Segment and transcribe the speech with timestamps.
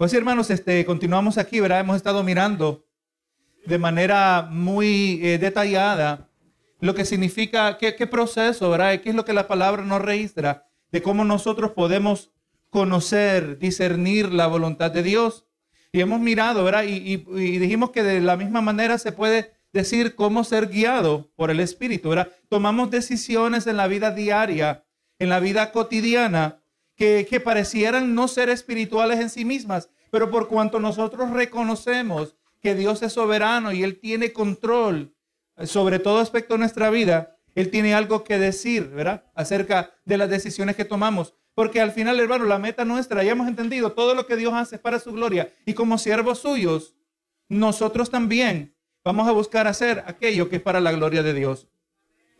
[0.00, 1.80] Pues sí, hermanos, este, continuamos aquí, ¿verdad?
[1.80, 2.86] Hemos estado mirando
[3.66, 6.30] de manera muy eh, detallada
[6.80, 8.98] lo que significa, qué, qué proceso, ¿verdad?
[9.02, 12.32] ¿Qué es lo que la palabra nos registra de cómo nosotros podemos
[12.70, 15.44] conocer, discernir la voluntad de Dios.
[15.92, 16.84] Y hemos mirado, ¿verdad?
[16.84, 21.50] Y, y, dijimos que de la misma manera se puede decir cómo ser guiado por
[21.50, 22.32] el Espíritu, ¿verdad?
[22.48, 24.82] Tomamos decisiones en la vida diaria,
[25.18, 26.59] en la vida cotidiana,
[27.00, 33.02] que, parecieran no ser espirituales en sí mismas, pero por cuanto nosotros reconocemos que Dios
[33.02, 35.14] es soberano y Él tiene control
[35.64, 39.24] sobre todo aspecto de nuestra vida, Él tiene algo que decir, ¿verdad?
[39.34, 41.34] Acerca de las decisiones que tomamos.
[41.54, 44.76] Porque al final, hermano, la meta nuestra, ya hemos entendido, todo lo que Dios hace
[44.76, 45.54] es para su gloria.
[45.64, 46.94] Y como siervos suyos,
[47.48, 51.66] nosotros también vamos a buscar hacer aquello que es para la gloria de Dios.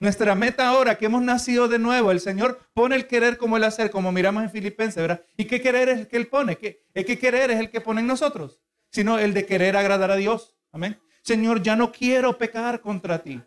[0.01, 3.65] Nuestra meta ahora que hemos nacido de nuevo, el Señor pone el querer como el
[3.65, 5.23] hacer, como miramos en Filipenses, ¿verdad?
[5.37, 6.57] ¿Y qué querer es el que Él pone?
[6.57, 8.63] ¿Qué, ¿Qué querer es el que pone en nosotros?
[8.91, 10.57] Sino el de querer agradar a Dios.
[10.73, 10.99] Amén.
[11.21, 13.43] Señor, ya no quiero pecar contra ti.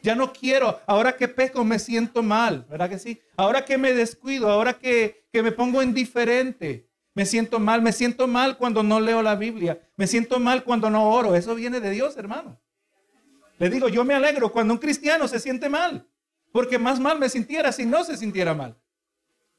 [0.00, 3.20] Ya no quiero, ahora que peco me siento mal, ¿verdad que sí?
[3.36, 8.28] Ahora que me descuido, ahora que, que me pongo indiferente, me siento mal, me siento
[8.28, 11.34] mal cuando no leo la Biblia, me siento mal cuando no oro.
[11.34, 12.60] Eso viene de Dios, hermano.
[13.58, 16.06] Le digo, yo me alegro cuando un cristiano se siente mal,
[16.52, 18.76] porque más mal me sintiera si no se sintiera mal.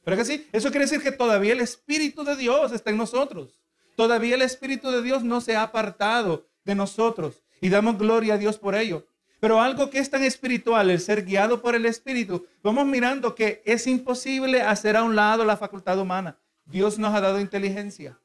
[0.03, 0.47] ¿Pero que sí?
[0.51, 3.59] Eso quiere decir que todavía el Espíritu de Dios está en nosotros.
[3.95, 8.37] Todavía el Espíritu de Dios no se ha apartado de nosotros y damos gloria a
[8.37, 9.05] Dios por ello.
[9.39, 13.61] Pero algo que es tan espiritual, el ser guiado por el Espíritu, vamos mirando que
[13.65, 16.37] es imposible hacer a un lado la facultad humana.
[16.65, 18.19] Dios nos ha dado inteligencia.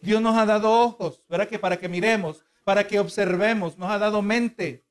[0.00, 1.48] Dios nos ha dado ojos, ¿verdad?
[1.48, 4.85] Que para que miremos, para que observemos, nos ha dado mente.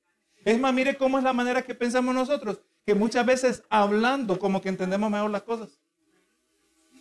[0.46, 4.62] Es más, mire cómo es la manera que pensamos nosotros, que muchas veces hablando como
[4.62, 5.82] que entendemos mejor las cosas.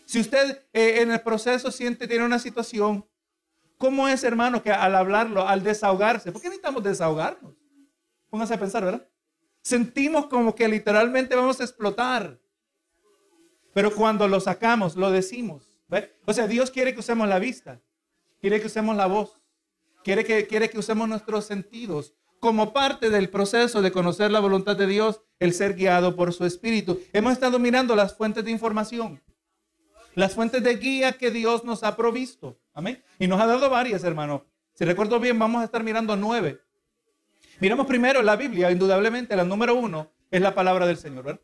[0.07, 3.07] Si usted eh, en el proceso siente, tiene una situación,
[3.77, 7.55] ¿cómo es, hermano, que al hablarlo, al desahogarse, ¿por qué necesitamos desahogarnos?
[8.31, 9.07] Pónganse a pensar, ¿verdad?
[9.61, 12.41] Sentimos como que literalmente vamos a explotar.
[13.75, 15.79] Pero cuando lo sacamos, lo decimos.
[16.25, 17.83] O sea, Dios quiere que usemos la vista,
[18.41, 19.39] quiere que usemos la voz,
[20.03, 24.77] quiere que, quiere que usemos nuestros sentidos, como parte del proceso de conocer la voluntad
[24.77, 27.01] de Dios, el ser guiado por su Espíritu.
[27.15, 29.23] Hemos estado mirando las fuentes de información,
[30.15, 32.61] las fuentes de guía que Dios nos ha provisto.
[32.75, 33.03] Amén.
[33.19, 34.45] Y nos ha dado varias, hermano.
[34.75, 36.61] Si recuerdo bien, vamos a estar mirando nueve.
[37.61, 41.41] Miramos primero la Biblia, indudablemente, la número uno es la palabra del Señor, ¿verdad?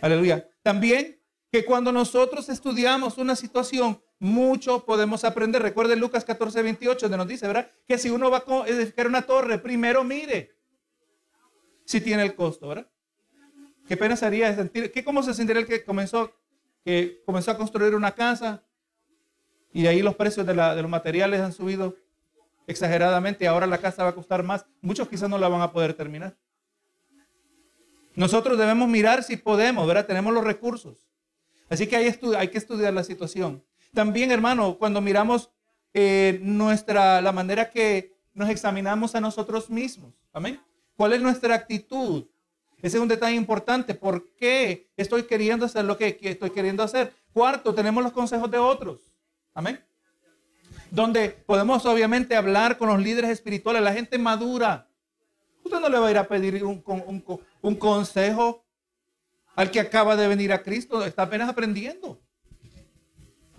[0.00, 0.48] Aleluya.
[0.64, 1.22] También
[1.52, 5.62] que cuando nosotros estudiamos una situación, mucho podemos aprender.
[5.62, 7.68] Recuerden Lucas 14, 28, donde nos dice, ¿verdad?
[7.88, 10.54] Que si uno va a edificar una torre, primero mire
[11.84, 12.86] si tiene el costo, ¿verdad?
[13.88, 14.92] ¿Qué pena sería sentir?
[14.92, 16.32] ¿Qué, ¿Cómo se sentiría el que comenzó,
[16.84, 18.62] que comenzó a construir una casa
[19.72, 21.96] y ahí los precios de, de los materiales han subido
[22.66, 24.66] exageradamente y ahora la casa va a costar más?
[24.82, 26.36] Muchos quizás no la van a poder terminar.
[28.14, 30.06] Nosotros debemos mirar si podemos, ¿verdad?
[30.06, 31.08] Tenemos los recursos.
[31.70, 33.64] Así que hay, hay que estudiar la situación.
[33.92, 35.50] También, hermano, cuando miramos
[35.92, 40.14] eh, nuestra, la manera que nos examinamos a nosotros mismos.
[40.32, 40.60] Amén.
[40.96, 42.26] ¿Cuál es nuestra actitud?
[42.78, 43.94] Ese es un detalle importante.
[43.94, 47.12] ¿Por qué estoy queriendo hacer lo que, estoy queriendo hacer?
[47.32, 49.00] Cuarto, tenemos los consejos de otros.
[49.54, 49.84] Amén.
[50.90, 54.88] Donde podemos obviamente hablar con los líderes espirituales, la gente madura.
[55.64, 56.82] Usted no le va a ir a pedir un,
[57.60, 58.64] un consejo
[59.56, 62.18] al que acaba de venir a Cristo, está apenas aprendiendo.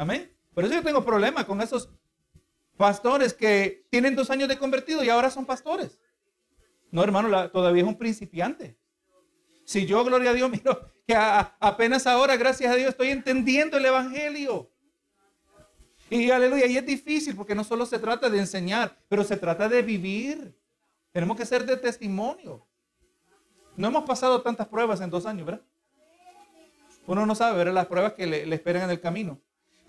[0.02, 0.36] Amén.
[0.56, 1.88] Por eso yo tengo problemas con esos
[2.76, 6.00] pastores que tienen dos años de convertido y ahora son pastores.
[6.90, 8.76] No, hermano, todavía es un principiante.
[9.64, 13.86] Si yo, gloria a Dios, miro que apenas ahora, gracias a Dios, estoy entendiendo el
[13.86, 14.72] Evangelio.
[16.10, 19.70] Y aleluya, y es difícil porque no solo se trata de enseñar, pero se trata
[19.70, 20.58] de vivir.
[21.12, 22.66] Tenemos que ser de testimonio.
[23.78, 25.64] No hemos pasado tantas pruebas en dos años, ¿verdad?
[27.06, 29.40] Uno no sabe, ver las pruebas que le esperan en el camino.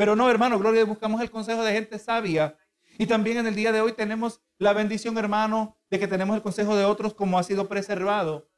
[0.03, 2.57] Pero no, hermano, gloria, buscamos el consejo de gente sabia.
[2.99, 6.43] Y también en el día de hoy tenemos la bendición, hermano, de que tenemos el
[6.43, 8.49] consejo de otros como ha sido preservado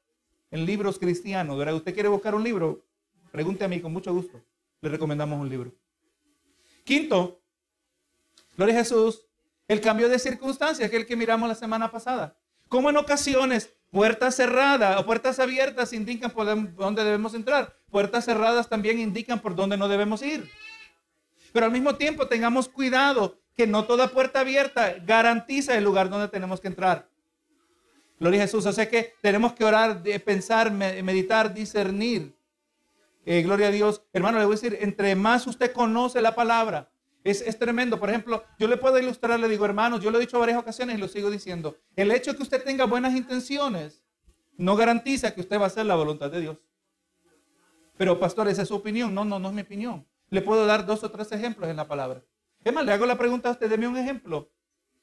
[0.51, 1.59] en libros cristianos.
[1.59, 1.75] ¿verdad?
[1.75, 2.87] ¿Usted quiere buscar un libro?
[3.31, 4.41] Pregunte a mí, con mucho gusto.
[4.81, 5.71] Le recomendamos un libro.
[6.83, 7.43] Quinto,
[8.57, 9.27] gloria a Jesús,
[9.69, 12.39] el cambio de circunstancias, que el que miramos la semana pasada.
[12.71, 17.77] Como en ocasiones puertas cerradas o puertas abiertas indican por dónde debemos entrar.
[17.91, 20.51] Puertas cerradas también indican por dónde no debemos ir.
[21.55, 26.27] Pero al mismo tiempo tengamos cuidado que no toda puerta abierta garantiza el lugar donde
[26.27, 27.09] tenemos que entrar.
[28.19, 28.67] Gloria a Jesús.
[28.67, 32.35] O sea que tenemos que orar, pensar, meditar, discernir.
[33.25, 34.03] Eh, gloria a Dios.
[34.13, 36.91] Hermano, le voy a decir, entre más usted conoce la palabra,
[37.23, 38.01] Es, es, tremendo.
[38.01, 40.99] Por ejemplo, yo le puedo ilustrar, le digo, hermanos, yo lo he dicho varias ocasiones
[40.99, 41.77] y lo sigo diciendo.
[41.95, 44.03] El hecho de que usted tenga buenas intenciones
[44.57, 46.59] no garantiza que usted va a hacer la voluntad de Dios.
[47.97, 49.15] Pero, pastor, esa es su opinión.
[49.15, 50.05] No, no, no es mi opinión.
[50.31, 52.23] Le puedo dar dos o tres ejemplos en la palabra.
[52.63, 54.51] Es más, le hago la pregunta a usted, deme un ejemplo.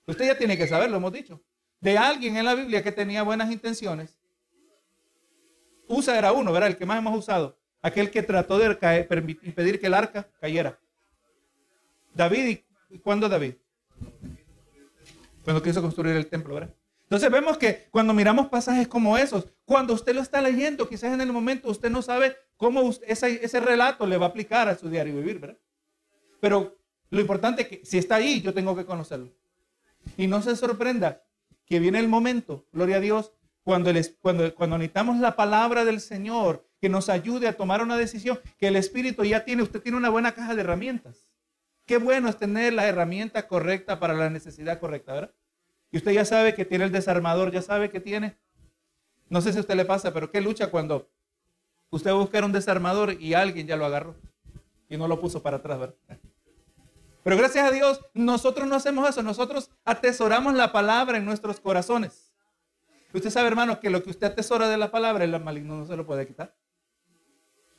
[0.07, 1.41] Usted ya tiene que saber, lo hemos dicho.
[1.79, 4.17] De alguien en la Biblia que tenía buenas intenciones.
[5.87, 6.69] Usa era uno, ¿verdad?
[6.69, 7.57] El que más hemos usado.
[7.81, 8.77] Aquel que trató de
[9.43, 10.79] impedir que el arca cayera.
[12.13, 12.59] David,
[12.89, 13.55] ¿y cuándo David?
[15.43, 16.73] Cuando quiso construir el templo, ¿verdad?
[17.03, 21.19] Entonces vemos que cuando miramos pasajes como esos, cuando usted lo está leyendo, quizás en
[21.19, 24.87] el momento usted no sabe cómo ese, ese relato le va a aplicar a su
[24.87, 25.57] diario vivir, ¿verdad?
[26.39, 26.77] Pero
[27.09, 29.33] lo importante es que si está ahí, yo tengo que conocerlo.
[30.15, 31.23] Y no se sorprenda
[31.65, 33.91] que viene el momento, gloria a Dios, cuando,
[34.21, 38.67] cuando, cuando necesitamos la palabra del Señor que nos ayude a tomar una decisión, que
[38.67, 41.31] el Espíritu ya tiene, usted tiene una buena caja de herramientas.
[41.87, 45.33] Qué bueno es tener la herramienta correcta para la necesidad correcta, ¿verdad?
[45.89, 48.37] Y usted ya sabe que tiene el desarmador, ya sabe que tiene.
[49.29, 51.09] No sé si a usted le pasa, pero qué lucha cuando
[51.91, 54.15] usted va buscar un desarmador y alguien ya lo agarró
[54.89, 55.95] y no lo puso para atrás, ¿verdad?
[57.23, 62.33] Pero gracias a Dios, nosotros no hacemos eso, nosotros atesoramos la palabra en nuestros corazones.
[63.13, 65.95] Usted sabe, hermano, que lo que usted atesora de la palabra, el maligno no se
[65.95, 66.55] lo puede quitar.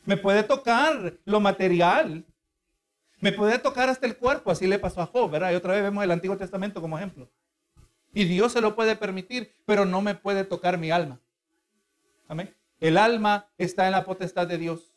[0.04, 2.24] Me puede tocar lo material,
[3.20, 5.52] me puede tocar hasta el cuerpo, así le pasó a Job, ¿verdad?
[5.52, 7.30] Y otra vez vemos el Antiguo Testamento como ejemplo.
[8.14, 11.20] Y Dios se lo puede permitir, pero no me puede tocar mi alma.
[12.28, 12.54] Amén.
[12.82, 14.92] El alma está en la potestad de Dios.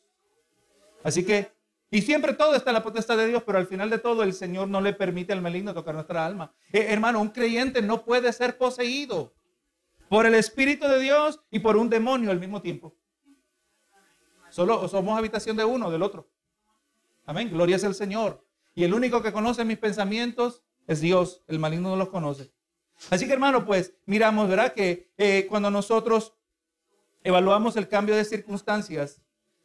[1.03, 1.51] Así que,
[1.91, 4.33] y siempre todo está en la potestad de Dios, pero al final de todo el
[4.33, 6.51] Señor no le permite al maligno tocar nuestra alma.
[6.73, 9.35] Eh, hermano, un creyente no puede ser poseído
[10.09, 12.95] por el Espíritu de Dios y por un demonio al mismo tiempo.
[14.49, 16.27] Solo somos habitación de uno, del otro.
[17.27, 17.51] Amén.
[17.51, 18.43] Gloria es el Señor.
[18.73, 21.43] Y el único que conoce mis pensamientos es Dios.
[21.47, 22.51] El maligno no los conoce.
[23.11, 24.73] Así que hermano, pues miramos, ¿verdad?
[24.73, 26.33] Que eh, cuando nosotros
[27.25, 29.19] evaluamos el cambio de circunstancias,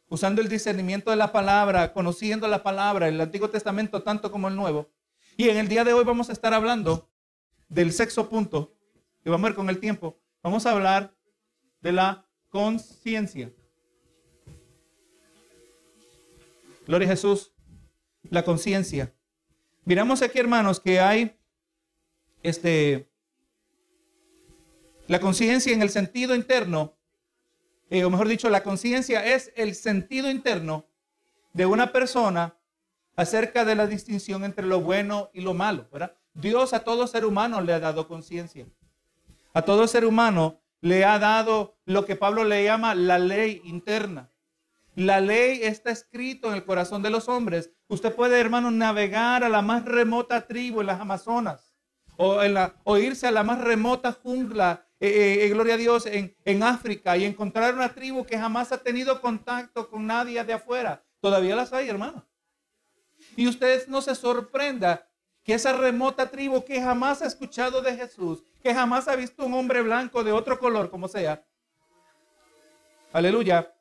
[0.09, 4.55] usando el discernimiento de la palabra, conociendo la palabra, el Antiguo Testamento tanto como el
[4.55, 4.89] Nuevo,
[5.37, 7.07] y en el día de hoy vamos a estar hablando
[7.69, 8.75] del sexto punto,
[9.23, 11.15] y vamos a ver con el tiempo, vamos a hablar
[11.81, 13.51] de la conciencia.
[16.87, 17.53] Gloria a Jesús,
[18.23, 19.13] la conciencia.
[19.85, 21.37] Miramos aquí, hermanos, que hay
[22.41, 23.07] este
[25.05, 26.97] la conciencia en el sentido interno,
[27.91, 30.85] eh, o mejor dicho, la conciencia es el sentido interno
[31.51, 32.55] de una persona
[33.17, 35.89] acerca de la distinción entre lo bueno y lo malo.
[35.91, 36.15] ¿verdad?
[36.33, 38.65] Dios a todo ser humano le ha dado conciencia.
[39.53, 44.31] A todo ser humano le ha dado lo que Pablo le llama la ley interna.
[44.95, 47.71] La ley está escrito en el corazón de los hombres.
[47.89, 51.73] Usted puede, hermano, navegar a la más remota tribu en las Amazonas
[52.15, 52.39] o,
[52.85, 57.17] o irse a la más remota jungla eh, eh, eh, gloria a Dios, en, África
[57.17, 61.03] y encontrar una tribu que jamás ha tenido contacto con nadie de afuera.
[61.19, 62.23] Todavía las hay, hermano.
[63.35, 65.09] Y usted no se sorprenda
[65.43, 69.55] que esa remota tribu que jamás ha escuchado de Jesús, que jamás ha visto un
[69.55, 71.43] hombre blanco de otro color, como sea,
[73.11, 73.73] aleluya,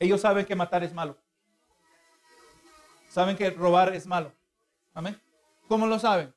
[0.00, 1.16] ellos saben que matar es malo.
[3.10, 4.32] Saben que robar es malo.
[4.92, 5.22] Amén.
[5.68, 6.34] ¿Cómo lo saben?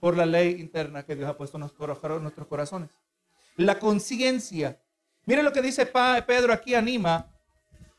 [0.00, 1.60] Por la ley interna que Dios ha puesto en
[2.22, 2.90] nuestros corazones
[3.56, 4.80] la conciencia.
[5.26, 7.32] Mire lo que dice Pedro aquí, anima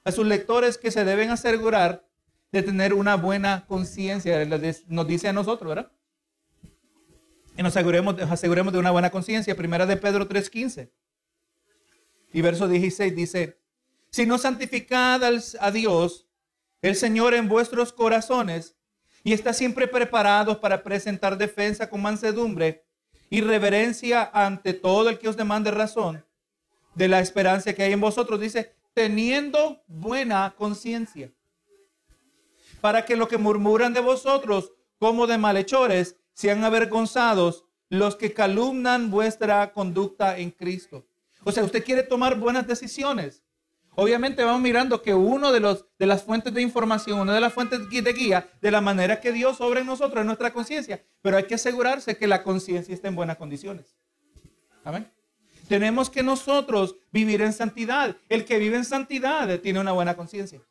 [0.04, 2.06] a sus lectores que se deben asegurar
[2.52, 4.46] de tener una buena conciencia.
[4.88, 5.92] Nos dice a nosotros, ¿verdad?
[7.56, 9.56] Y nos aseguremos, de una buena conciencia.
[9.56, 10.92] Primera de Pedro 3.15.
[12.34, 13.60] Y verso 16 dice,
[14.10, 16.28] si no santificad a Dios,
[16.82, 18.76] el Señor en vuestros corazones,
[19.24, 22.86] y está siempre preparados para presentar defensa con mansedumbre
[23.32, 26.24] y reverencia ante todo el que os demande razón
[26.94, 28.40] de la esperanza que hay en vosotros.
[28.40, 31.32] Dice, teniendo buena conciencia.
[32.82, 39.10] Para que lo que murmuran de vosotros como de malhechores sean avergonzados los que calumnan
[39.10, 41.06] vuestra conducta en Cristo.
[41.46, 43.42] O sea, usted quiere tomar buenas decisiones.
[43.96, 47.54] Obviamente vamos mirando que uno de, los, de las fuentes de información, una de las
[47.54, 51.36] fuentes de guía, de la manera que Dios obra en nosotros, en nuestra conciencia, pero
[51.36, 53.98] hay que asegurarse que la conciencia esté en buenas condiciones.
[54.84, 55.12] Amén.
[55.68, 58.16] Tenemos que nosotros vivir en santidad.
[58.30, 60.62] El que vive en santidad tiene una buena conciencia.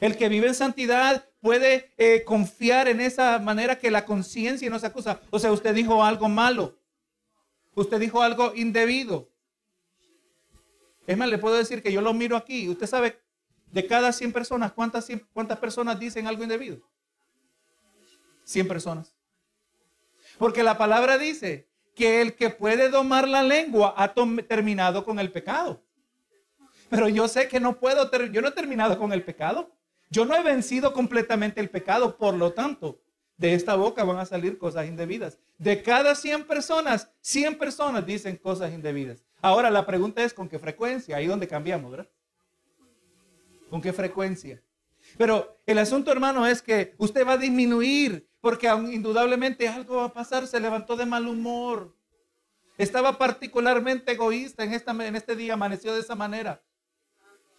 [0.00, 4.82] El que vive en santidad puede eh, confiar en esa manera que la conciencia nos
[4.84, 5.20] acusa.
[5.30, 6.76] O sea, usted dijo algo malo.
[7.74, 9.31] Usted dijo algo indebido.
[11.06, 12.68] Es más, le puedo decir que yo lo miro aquí.
[12.68, 13.20] Usted sabe,
[13.70, 16.80] de cada 100 personas, ¿cuántas, cuántas personas dicen algo indebido?
[18.44, 19.14] 100 personas.
[20.38, 24.14] Porque la palabra dice que el que puede domar la lengua ha
[24.48, 25.82] terminado con el pecado.
[26.88, 29.70] Pero yo sé que no puedo, yo no he terminado con el pecado.
[30.10, 33.00] Yo no he vencido completamente el pecado, por lo tanto,
[33.38, 35.38] de esta boca van a salir cosas indebidas.
[35.56, 39.24] De cada 100 personas, 100 personas dicen cosas indebidas.
[39.42, 42.08] Ahora la pregunta es con qué frecuencia, ahí donde cambiamos, ¿verdad?
[43.68, 44.62] ¿Con qué frecuencia?
[45.18, 50.12] Pero el asunto, hermano, es que usted va a disminuir, porque indudablemente algo va a
[50.12, 51.92] pasar, se levantó de mal humor.
[52.78, 56.62] Estaba particularmente egoísta en, este día, amaneció de esa manera.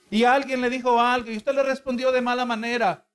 [0.09, 3.05] Y alguien le dijo algo y usted le respondió de mala manera.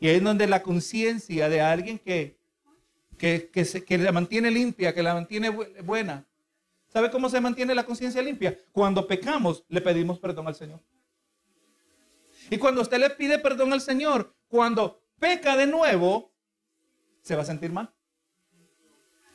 [0.00, 2.36] Y ahí es donde la conciencia de alguien que,
[3.16, 6.26] que, que, se, que la mantiene limpia, que la mantiene buena.
[6.92, 8.58] ¿Sabe cómo se mantiene la conciencia limpia?
[8.72, 10.80] Cuando pecamos, le pedimos perdón al Señor.
[12.50, 16.32] Y cuando usted le pide perdón al Señor, cuando peca de nuevo,
[17.22, 17.94] se va a sentir mal.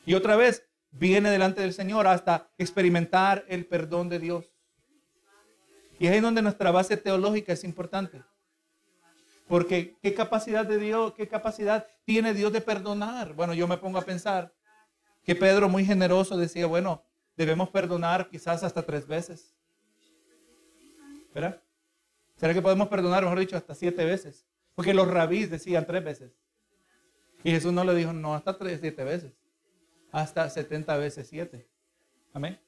[0.06, 4.52] Y otra vez viene delante del Señor hasta experimentar el perdón de Dios.
[5.98, 8.22] Y es ahí donde nuestra base teológica es importante.
[9.48, 13.34] Porque qué capacidad de Dios, qué capacidad tiene Dios de perdonar.
[13.34, 14.54] Bueno, yo me pongo a pensar
[15.24, 17.04] que Pedro muy generoso decía, bueno,
[17.36, 19.56] debemos perdonar quizás hasta tres veces.
[21.34, 21.62] ¿Verdad?
[22.38, 24.46] ¿Será que podemos perdonar, mejor dicho, hasta siete veces?
[24.74, 26.32] Porque los rabís decían tres veces.
[27.44, 29.34] Y Jesús no le dijo, no, hasta tres, siete veces.
[30.12, 31.68] Hasta setenta veces siete.
[32.34, 32.60] Amén.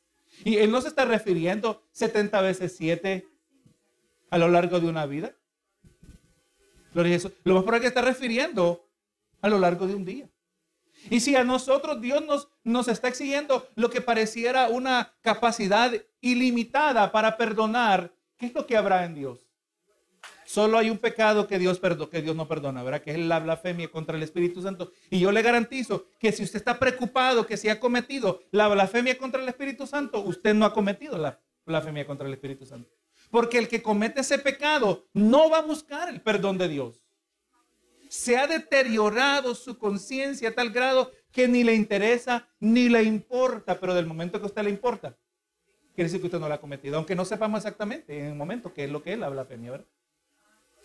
[0.43, 3.27] Y él no se está refiriendo 70 veces siete
[4.29, 5.35] a lo largo de una vida.
[6.93, 8.89] Lo más probable que está refiriendo
[9.41, 10.29] a lo largo de un día.
[11.09, 17.11] Y si a nosotros Dios nos, nos está exigiendo lo que pareciera una capacidad ilimitada
[17.11, 19.47] para perdonar, ¿qué es lo que habrá en Dios?
[20.45, 23.01] Solo hay un pecado que Dios, que Dios no perdona, ¿verdad?
[23.01, 24.93] Que es la blasfemia contra el Espíritu Santo.
[25.09, 29.17] Y yo le garantizo que si usted está preocupado que si ha cometido la blasfemia
[29.17, 32.89] contra el Espíritu Santo, usted no ha cometido la blasfemia contra el Espíritu Santo.
[33.29, 37.01] Porque el que comete ese pecado no va a buscar el perdón de Dios.
[38.09, 43.79] Se ha deteriorado su conciencia a tal grado que ni le interesa ni le importa,
[43.79, 45.17] pero del momento que a usted le importa,
[45.93, 48.73] quiere decir que usted no la ha cometido, aunque no sepamos exactamente en el momento
[48.73, 49.87] qué es lo que es la blasfemia, ¿verdad?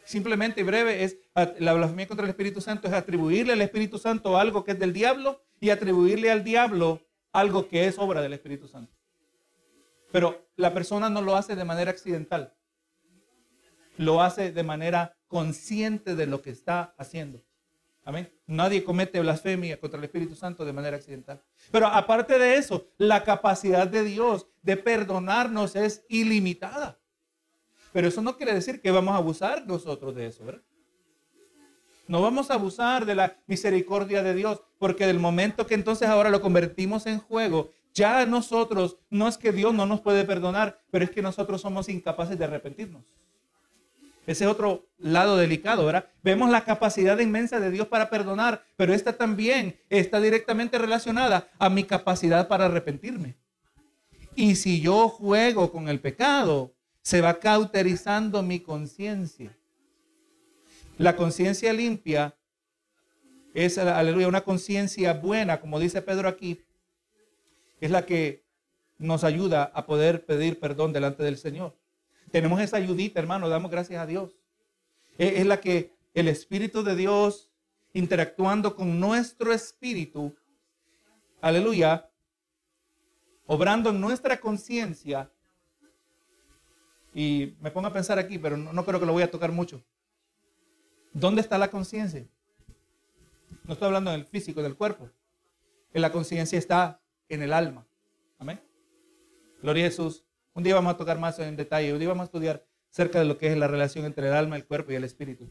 [0.04, 1.18] Simplemente y breve es
[1.58, 4.92] la blasfemia contra el Espíritu Santo es atribuirle al Espíritu Santo algo que es del
[4.92, 7.00] diablo y atribuirle al diablo
[7.32, 8.92] algo que es obra del Espíritu Santo.
[10.10, 12.54] Pero la persona no lo hace de manera accidental.
[13.96, 17.40] Lo hace de manera consciente de lo que está haciendo.
[18.04, 18.30] Amén.
[18.46, 21.40] Nadie comete blasfemia contra el Espíritu Santo de manera accidental.
[21.70, 26.98] Pero aparte de eso, la capacidad de Dios de perdonarnos es ilimitada.
[27.94, 30.62] Pero eso no quiere decir que vamos a abusar nosotros de eso, ¿verdad?
[32.08, 36.28] No vamos a abusar de la misericordia de Dios, porque del momento que entonces ahora
[36.28, 41.06] lo convertimos en juego, ya nosotros, no es que Dios no nos puede perdonar, pero
[41.06, 43.02] es que nosotros somos incapaces de arrepentirnos.
[44.26, 46.06] Ese es otro lado delicado, ¿verdad?
[46.22, 51.68] Vemos la capacidad inmensa de Dios para perdonar, pero esta también está directamente relacionada a
[51.68, 53.36] mi capacidad para arrepentirme.
[54.36, 59.56] Y si yo juego con el pecado, se va cauterizando mi conciencia.
[60.98, 62.36] La conciencia limpia
[63.54, 66.62] es, aleluya, una conciencia buena, como dice Pedro aquí,
[67.80, 68.44] es la que
[68.98, 71.76] nos ayuda a poder pedir perdón delante del Señor.
[72.32, 74.34] Tenemos esa ayudita, hermano, damos gracias a Dios.
[75.18, 77.50] Es, la que el Espíritu de Dios,
[77.92, 80.34] interactuando con nuestro espíritu,
[81.42, 82.10] aleluya,
[83.44, 85.30] obrando en nuestra conciencia,
[87.14, 89.84] y me pongo a pensar aquí, pero no, creo que lo voy a tocar mucho.
[91.12, 92.26] ¿Dónde está la conciencia?
[93.64, 95.10] No estoy hablando del físico, del cuerpo.
[95.92, 97.86] La conciencia está en el alma.
[98.38, 98.58] Amén.
[99.60, 100.24] Gloria a Jesús.
[100.54, 101.92] Un día vamos a tocar más en detalle.
[101.92, 104.56] Un día vamos a estudiar cerca de lo que es la relación entre el alma,
[104.56, 105.50] el cuerpo y el espíritu.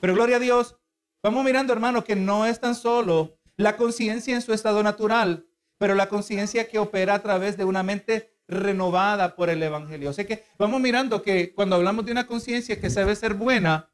[0.00, 0.76] Pero gloria a Dios.
[1.22, 5.46] Vamos mirando, hermano, que no es tan solo la conciencia en su estado natural,
[5.78, 10.10] pero la conciencia que opera a través de una mente renovada por el Evangelio.
[10.10, 13.34] O sea que vamos mirando que cuando hablamos de una conciencia que se debe ser
[13.34, 13.90] buena,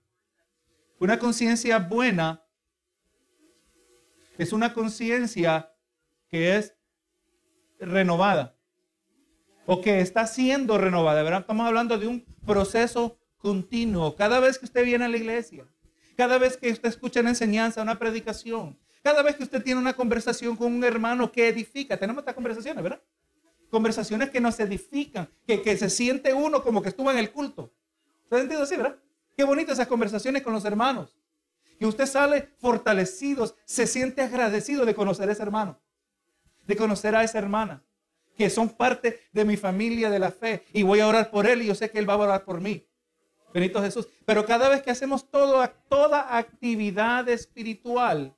[0.99, 2.45] una conciencia buena
[4.37, 5.73] es una conciencia
[6.29, 6.75] que es
[7.79, 8.52] renovada
[9.67, 11.23] o que está siendo renovada.
[11.23, 11.41] ¿verdad?
[11.41, 14.17] Estamos hablando de un proceso continuo.
[14.17, 15.67] Cada vez que usted viene a la iglesia,
[16.17, 19.95] cada vez que usted escucha una enseñanza, una predicación, cada vez que usted tiene una
[19.95, 23.01] conversación con un hermano que edifica, tenemos estas conversaciones, ¿verdad?
[23.73, 27.73] conversaciones que nos edifican, que, se siente uno como que estuvo en el culto.
[28.29, 28.97] ¿Se ha sentido así, verdad?
[29.35, 31.17] Qué bonitas esas conversaciones con los hermanos.
[31.79, 35.81] que usted sale fortalecido, se siente agradecido de conocer a ese hermano,
[36.67, 37.83] de conocer a esa hermana,
[38.37, 40.65] que son parte de mi familia de la fe.
[40.73, 42.61] Y voy a orar por él y yo sé que él va a orar por
[42.61, 42.87] mí.
[43.53, 44.09] Benito Jesús.
[44.25, 48.35] Pero cada vez que hacemos toda actividad espiritual,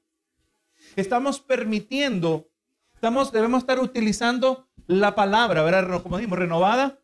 [0.96, 2.48] estamos permitiendo,
[2.94, 6.02] estamos, debemos estar utilizando la palabra, ¿verdad?
[6.02, 6.98] Como dijimos, renovada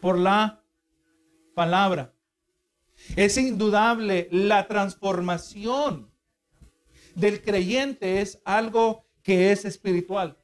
[0.00, 0.62] por la
[1.54, 2.12] palabra.
[3.16, 6.10] Es indudable la transformación
[7.14, 10.39] del creyente es algo que es espiritual.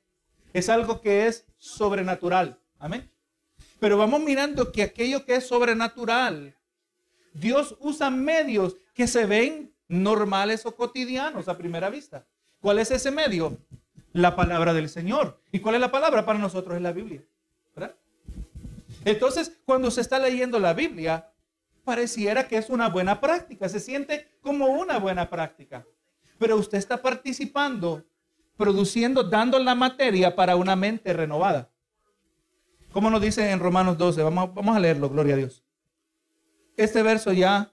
[0.57, 2.59] Es algo que es sobrenatural.
[2.79, 3.13] Amén.
[3.79, 6.57] Pero vamos mirando que aquello que es sobrenatural,
[7.35, 12.27] Dios usa medios que se ven normales o cotidianos a primera vista.
[12.63, 13.59] ¿Cuál es ese medio?
[14.15, 15.39] La palabra del Señor.
[15.53, 16.75] ¿Y cuál es la palabra para nosotros?
[16.77, 17.23] Es la Biblia.
[19.05, 21.31] Entonces, cuando se está leyendo la Biblia,
[21.85, 25.87] pareciera que es una buena práctica, se siente como una buena práctica.
[26.39, 28.07] Pero usted está participando,
[28.57, 31.71] produciendo, dando la materia para una mente renovada.
[32.93, 35.65] Como nos dice en Romanos 12, vamos, vamos a leerlo, gloria a Dios.
[36.77, 37.73] Este verso ya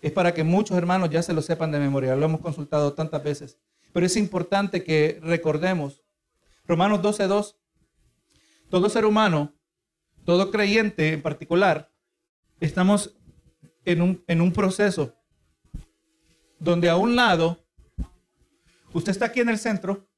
[0.00, 3.22] es para que muchos hermanos ya se lo sepan de memoria, lo hemos consultado tantas
[3.22, 3.58] veces,
[3.92, 6.02] pero es importante que recordemos.
[6.66, 7.58] Romanos 12, 2,
[8.68, 9.54] todo ser humano,
[10.24, 11.90] todo creyente en particular,
[12.60, 13.16] estamos
[13.84, 15.14] en un, en un proceso
[16.58, 17.64] donde a un lado,
[18.92, 20.08] usted está aquí en el centro,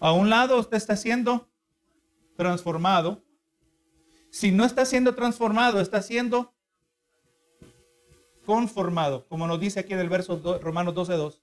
[0.00, 1.50] a un lado usted está siendo
[2.36, 3.24] transformado.
[4.30, 6.54] Si no está siendo transformado, está siendo
[8.44, 11.40] conformado, como nos dice aquí en el verso Romanos 12.2.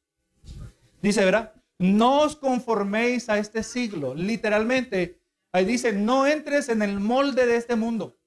[1.02, 1.54] Dice, ¿verdad?
[1.78, 4.16] No os conforméis a este siglo.
[4.16, 8.18] Literalmente, ahí dice, no entres en el molde de este mundo.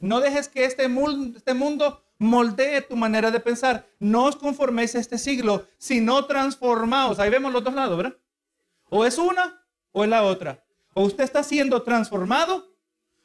[0.00, 0.88] No dejes que este
[1.36, 3.88] este mundo moldee tu manera de pensar.
[3.98, 7.18] No os conforméis a este siglo, sino transformaos.
[7.18, 8.16] Ahí vemos los dos lados, ¿verdad?
[8.90, 10.62] O es una o es la otra.
[10.94, 12.68] O usted está siendo transformado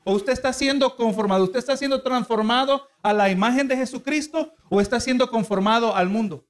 [0.05, 1.43] o usted está siendo conformado.
[1.43, 6.47] Usted está siendo transformado a la imagen de Jesucristo o está siendo conformado al mundo.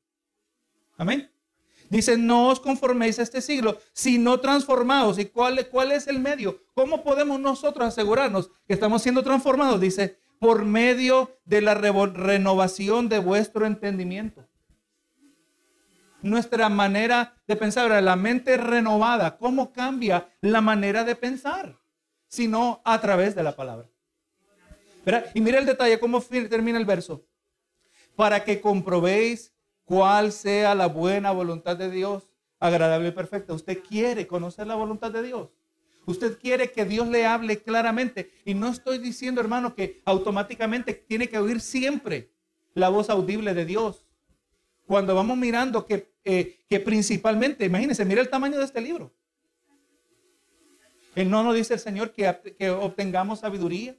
[0.98, 1.32] Amén.
[1.90, 5.18] Dice, no os conforméis a este siglo, sino transformados.
[5.18, 6.62] ¿Y cuál, cuál es el medio?
[6.74, 9.80] ¿Cómo podemos nosotros asegurarnos que estamos siendo transformados?
[9.80, 14.48] Dice, por medio de la renovación de vuestro entendimiento.
[16.22, 21.80] Nuestra manera de pensar, la mente renovada, ¿cómo cambia la manera de pensar?
[22.28, 23.88] Sino a través de la palabra.
[25.34, 27.26] Y mira el detalle, cómo termina el verso.
[28.16, 32.24] Para que comprobéis cuál sea la buena voluntad de Dios,
[32.60, 33.54] agradable y perfecta.
[33.54, 35.50] Usted quiere conocer la voluntad de Dios.
[36.06, 38.32] Usted quiere que Dios le hable claramente.
[38.46, 42.32] Y no estoy diciendo, hermano, que automáticamente tiene que oír siempre
[42.74, 44.06] la voz audible de Dios.
[44.86, 49.12] Cuando vamos mirando que, eh, que principalmente, imagínense, mira el tamaño de este libro.
[51.16, 53.98] Él no nos dice el Señor que, que obtengamos sabiduría.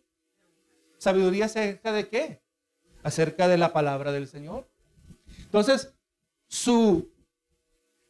[0.99, 2.41] ¿Sabiduría acerca de qué?
[3.03, 4.69] Acerca de la palabra del Señor.
[5.39, 5.95] Entonces,
[6.47, 7.11] su,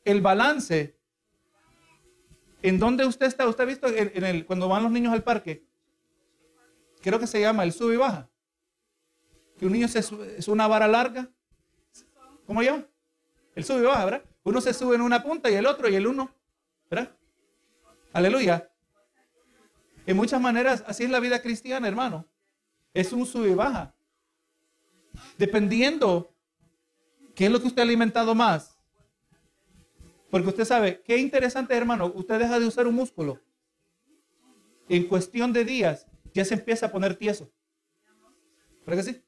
[0.04, 0.95] el balance,
[2.68, 3.46] ¿en dónde usted está?
[3.46, 3.88] ¿Usted ha visto
[4.46, 5.64] cuando van los niños al parque?
[7.00, 8.28] Creo que se llama el sub y baja.
[9.58, 11.30] Que un niño se es una vara larga.
[12.46, 12.86] ¿Cómo llama?
[13.54, 14.24] El sub y baja, ¿verdad?
[14.42, 16.34] Uno se sube en una punta y el otro y el uno,
[16.90, 17.16] ¿verdad?
[18.12, 18.70] Aleluya.
[20.06, 22.26] En muchas maneras, así es la vida cristiana, hermano.
[22.94, 23.94] Es un sub y baja.
[25.38, 26.36] Dependiendo
[27.36, 28.75] ¿Qué es lo que usted ha alimentado más?
[30.30, 33.40] Porque usted sabe, qué interesante hermano, usted deja de usar un músculo.
[34.88, 37.50] En cuestión de días ya se empieza a poner tieso.
[38.84, 39.22] ¿Verdad que sí?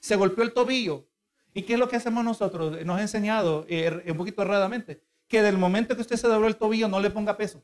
[0.00, 1.06] Se golpeó el tobillo.
[1.54, 2.84] ¿Y qué es lo que hacemos nosotros?
[2.84, 6.56] Nos ha enseñado eh, un poquito erradamente que del momento que usted se dobló el
[6.56, 7.62] tobillo no le ponga peso.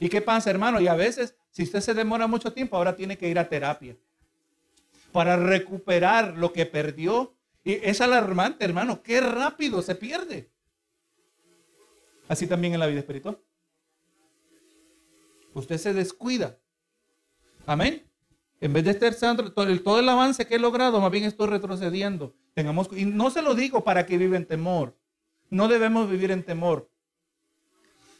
[0.00, 0.80] ¿Y qué pasa, hermano?
[0.80, 3.96] Y a veces, si usted se demora mucho tiempo, ahora tiene que ir a terapia
[5.12, 7.34] para recuperar lo que perdió
[7.64, 10.50] y es alarmante, hermano, qué rápido se pierde.
[12.28, 13.38] Así también en la vida espiritual.
[15.54, 16.58] Usted se descuida.
[17.66, 18.04] Amén.
[18.60, 19.14] En vez de estar
[19.52, 22.34] todo el, todo el avance que he logrado, más bien estoy retrocediendo.
[22.54, 24.96] Tengamos, y no se lo digo para que viva en temor.
[25.48, 26.90] No debemos vivir en temor,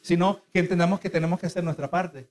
[0.01, 2.29] sino que entendamos que tenemos que hacer nuestra parte.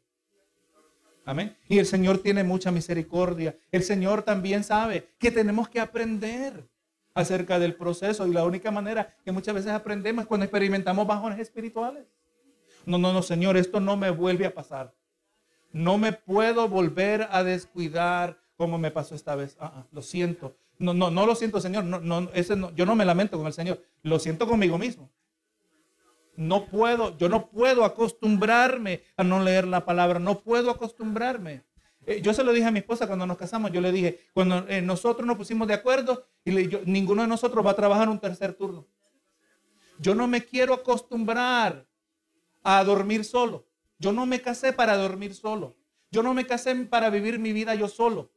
[1.24, 1.56] Amén.
[1.68, 3.56] Y el Señor tiene mucha misericordia.
[3.70, 6.66] El Señor también sabe que tenemos que aprender
[7.18, 11.40] acerca del proceso y la única manera que muchas veces aprendemos es cuando experimentamos bajones
[11.40, 12.06] espirituales.
[12.86, 14.94] No, no, no, Señor, esto no me vuelve a pasar.
[15.72, 19.56] No me puedo volver a descuidar como me pasó esta vez.
[19.58, 20.56] Ah, ah, lo siento.
[20.78, 21.84] No, no, no lo siento, Señor.
[21.84, 23.82] No, no, ese no, yo no me lamento con el Señor.
[24.02, 25.10] Lo siento conmigo mismo.
[26.36, 30.20] No puedo, yo no puedo acostumbrarme a no leer la palabra.
[30.20, 31.64] No puedo acostumbrarme.
[32.08, 33.70] Eh, yo se lo dije a mi esposa cuando nos casamos.
[33.70, 37.64] Yo le dije, cuando eh, nosotros nos pusimos de acuerdo y le, ninguno de nosotros
[37.64, 38.88] va a trabajar un tercer turno.
[39.98, 41.86] Yo no me quiero acostumbrar
[42.62, 43.66] a dormir solo.
[43.98, 45.76] Yo no me casé para dormir solo.
[46.10, 48.32] Yo no me casé para vivir mi vida yo solo.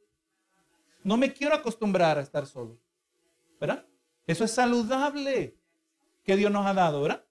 [1.02, 2.78] No me quiero acostumbrar a estar solo.
[3.58, 3.86] ¿Verdad?
[4.26, 5.56] Eso es saludable
[6.24, 7.24] que Dios nos ha dado, ¿verdad?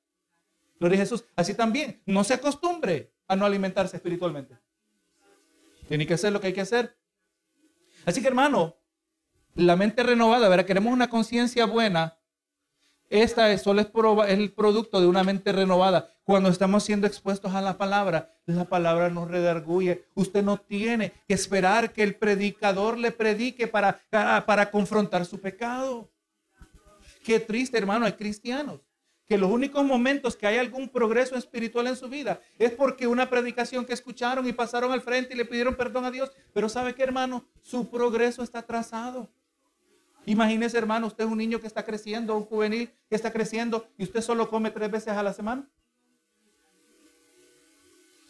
[0.80, 1.24] Gloria a Jesús.
[1.36, 4.58] Así también, no se acostumbre a no alimentarse espiritualmente.
[5.92, 6.98] Tiene que hacer lo que hay que hacer.
[8.06, 8.78] Así que hermano,
[9.56, 10.66] la mente renovada, ¿verdad?
[10.66, 12.18] Queremos una conciencia buena.
[13.10, 13.90] Esta es, solo es,
[14.30, 16.14] el producto de una mente renovada.
[16.24, 20.06] Cuando estamos siendo expuestos a la palabra, la palabra nos redarguye.
[20.16, 26.10] Usted no tiene que esperar que el predicador le predique para, para confrontar su pecado.
[27.22, 28.80] Qué triste, hermano, hay cristianos
[29.32, 33.30] que los únicos momentos que hay algún progreso espiritual en su vida es porque una
[33.30, 36.34] predicación que escucharon y pasaron al frente y le pidieron perdón a Dios.
[36.52, 37.46] Pero ¿sabe qué, hermano?
[37.62, 39.30] Su progreso está atrasado.
[40.26, 44.04] Imagínese, hermano, usted es un niño que está creciendo, un juvenil que está creciendo y
[44.04, 45.66] usted solo come tres veces a la semana.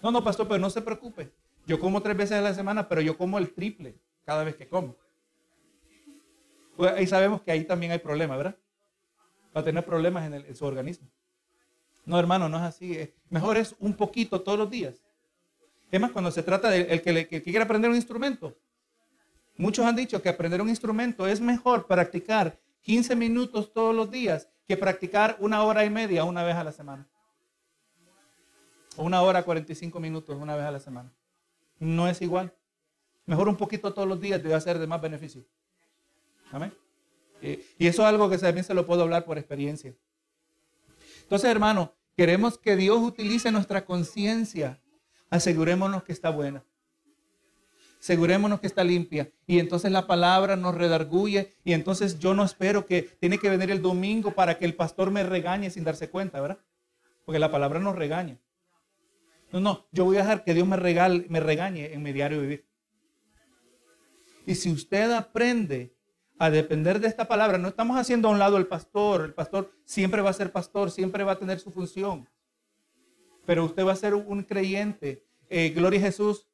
[0.04, 1.32] No, no, pastor, pero no se preocupe.
[1.66, 4.68] Yo como tres veces a la semana, pero yo como el triple cada vez que
[4.68, 4.96] como.
[6.78, 8.56] Pues ahí sabemos que ahí también hay problemas, ¿verdad?
[9.56, 11.08] Va a tener problemas en, su organismo.
[12.06, 13.14] No, hermano, no es así.
[13.30, 15.02] mejor es un poquito todos los días.
[15.92, 18.58] Es más, cuando se trata de el que, que quiere aprender un instrumento,
[19.58, 24.48] muchos han dicho que aprender un instrumento es mejor practicar 15 minutos todos los días
[24.68, 27.08] que practicar una hora y media una vez a la semana.
[28.96, 31.12] O una hora 45 minutos una vez a la semana.
[31.80, 32.54] No es igual.
[33.26, 35.44] Mejor un poquito todos los días debe ser de más beneficio.
[36.52, 36.74] Amén.
[37.42, 39.96] Y eso es algo que también se lo puedo hablar por experiencia.
[41.24, 44.80] Entonces, hermano, queremos que Dios utilice nuestra conciencia.
[45.30, 46.64] Asegurémonos que está buena.
[48.00, 49.32] Asegurémonos que está limpia.
[49.48, 51.54] Y entonces la palabra nos redarguye.
[51.64, 55.10] Y entonces yo no espero que tiene que venir el domingo para que el pastor
[55.10, 56.60] me regañe sin darse cuenta, ¿verdad?
[57.26, 58.40] Porque la palabra nos regaña.
[59.52, 62.42] No, no, yo voy a dejar que Dios me, regale, me regañe en mi diario
[62.42, 62.66] vivir.
[64.46, 65.94] Y si usted aprende
[66.42, 67.60] a depender de esta palabra.
[67.60, 69.26] No estamos haciendo a un lado el pastor.
[69.26, 72.28] El pastor siempre va a ser pastor, siempre va a tener su función.
[73.46, 76.48] Pero usted va a ser un creyente, eh, gloria a Jesús,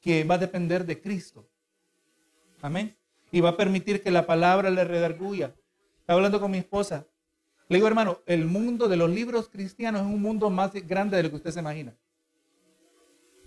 [0.00, 1.48] que va a depender de Cristo.
[2.62, 2.96] Amén.
[3.32, 5.52] Y va a permitir que la palabra le redarguya.
[5.98, 7.04] Estaba hablando con mi esposa.
[7.68, 11.24] Le digo, hermano, el mundo de los libros cristianos es un mundo más grande de
[11.24, 11.92] lo que usted se imagina.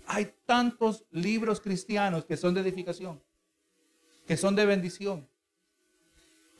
[0.06, 3.22] Hay tantos libros cristianos que son de edificación,
[4.26, 5.26] que son de bendición,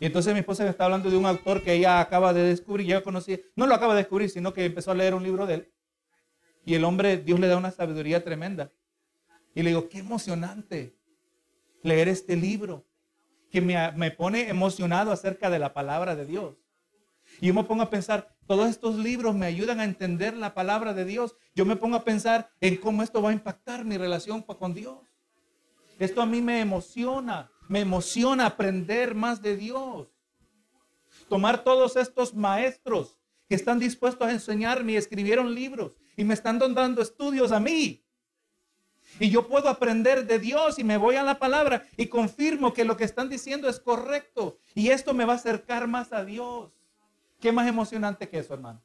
[0.00, 2.86] y entonces mi esposa me está hablando de un autor que ella acaba de descubrir,
[2.86, 5.54] yo conocí, no lo acaba de descubrir, sino que empezó a leer un libro de
[5.54, 5.72] él.
[6.64, 8.70] Y el hombre, Dios le da una sabiduría tremenda.
[9.54, 10.96] Y le digo, qué emocionante
[11.82, 12.84] leer este libro,
[13.50, 16.56] que me, me pone emocionado acerca de la palabra de Dios.
[17.40, 20.94] Y yo me pongo a pensar, todos estos libros me ayudan a entender la palabra
[20.94, 21.36] de Dios.
[21.54, 24.98] Yo me pongo a pensar en cómo esto va a impactar mi relación con Dios.
[25.98, 27.50] Esto a mí me emociona.
[27.68, 30.08] Me emociona aprender más de Dios.
[31.28, 36.58] Tomar todos estos maestros que están dispuestos a enseñarme y escribieron libros y me están
[36.58, 38.04] dando estudios a mí.
[39.20, 42.84] Y yo puedo aprender de Dios y me voy a la palabra y confirmo que
[42.84, 44.58] lo que están diciendo es correcto.
[44.74, 46.70] Y esto me va a acercar más a Dios.
[47.40, 48.82] ¿Qué más emocionante que eso, hermano?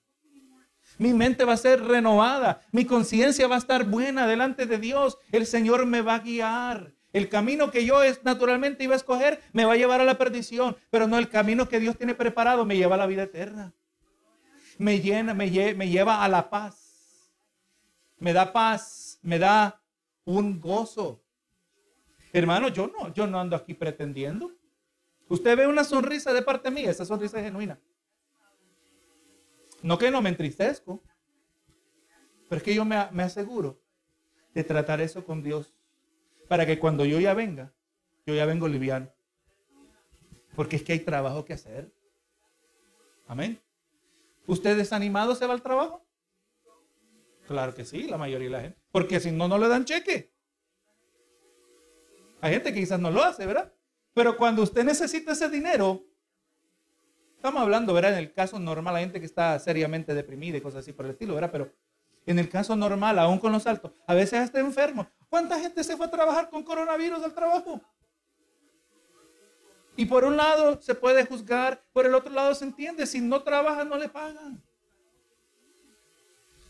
[0.98, 2.62] Mi mente va a ser renovada.
[2.72, 5.18] Mi conciencia va a estar buena delante de Dios.
[5.32, 6.94] El Señor me va a guiar.
[7.14, 10.18] El camino que yo es, naturalmente iba a escoger me va a llevar a la
[10.18, 13.72] perdición, pero no el camino que Dios tiene preparado me lleva a la vida eterna.
[14.80, 15.46] Me llena, me,
[15.76, 17.32] me lleva a la paz.
[18.18, 19.80] Me da paz, me da
[20.26, 21.22] un gozo.
[22.32, 24.52] Hermano, yo no, yo no ando aquí pretendiendo.
[25.30, 27.80] Usted ve una sonrisa de parte mía, esa sonrisa es genuina.
[29.84, 31.04] No que no me entristezco,
[32.50, 33.80] pero es que yo me aseguro
[34.56, 35.76] de tratar eso con Dios
[36.48, 37.74] para que cuando yo ya venga,
[38.26, 39.10] yo ya vengo liviano.
[40.56, 41.92] Porque es que hay trabajo que hacer.
[43.28, 43.60] Amén.
[44.46, 46.06] ¿Usted desanimado se va al trabajo?
[47.48, 48.80] Claro que sí, la mayoría de la gente.
[48.92, 50.34] Porque si no, no le dan cheque.
[52.42, 53.74] Hay gente que quizás no lo hace, ¿verdad?
[54.14, 56.04] Pero cuando usted necesita ese dinero,
[57.36, 58.14] estamos hablando, ¿verdad?
[58.14, 61.12] En el caso normal, la gente que está seriamente deprimida y cosas así por el
[61.12, 61.52] estilo, ¿verdad?
[61.52, 61.74] Pero
[62.26, 65.08] en el caso normal, aún con los altos, a veces está enfermo.
[65.34, 67.82] ¿Cuánta gente se fue a trabajar con coronavirus al trabajo?
[69.96, 73.42] Y por un lado se puede juzgar, por el otro lado se entiende, si no
[73.42, 74.62] trabaja no le pagan.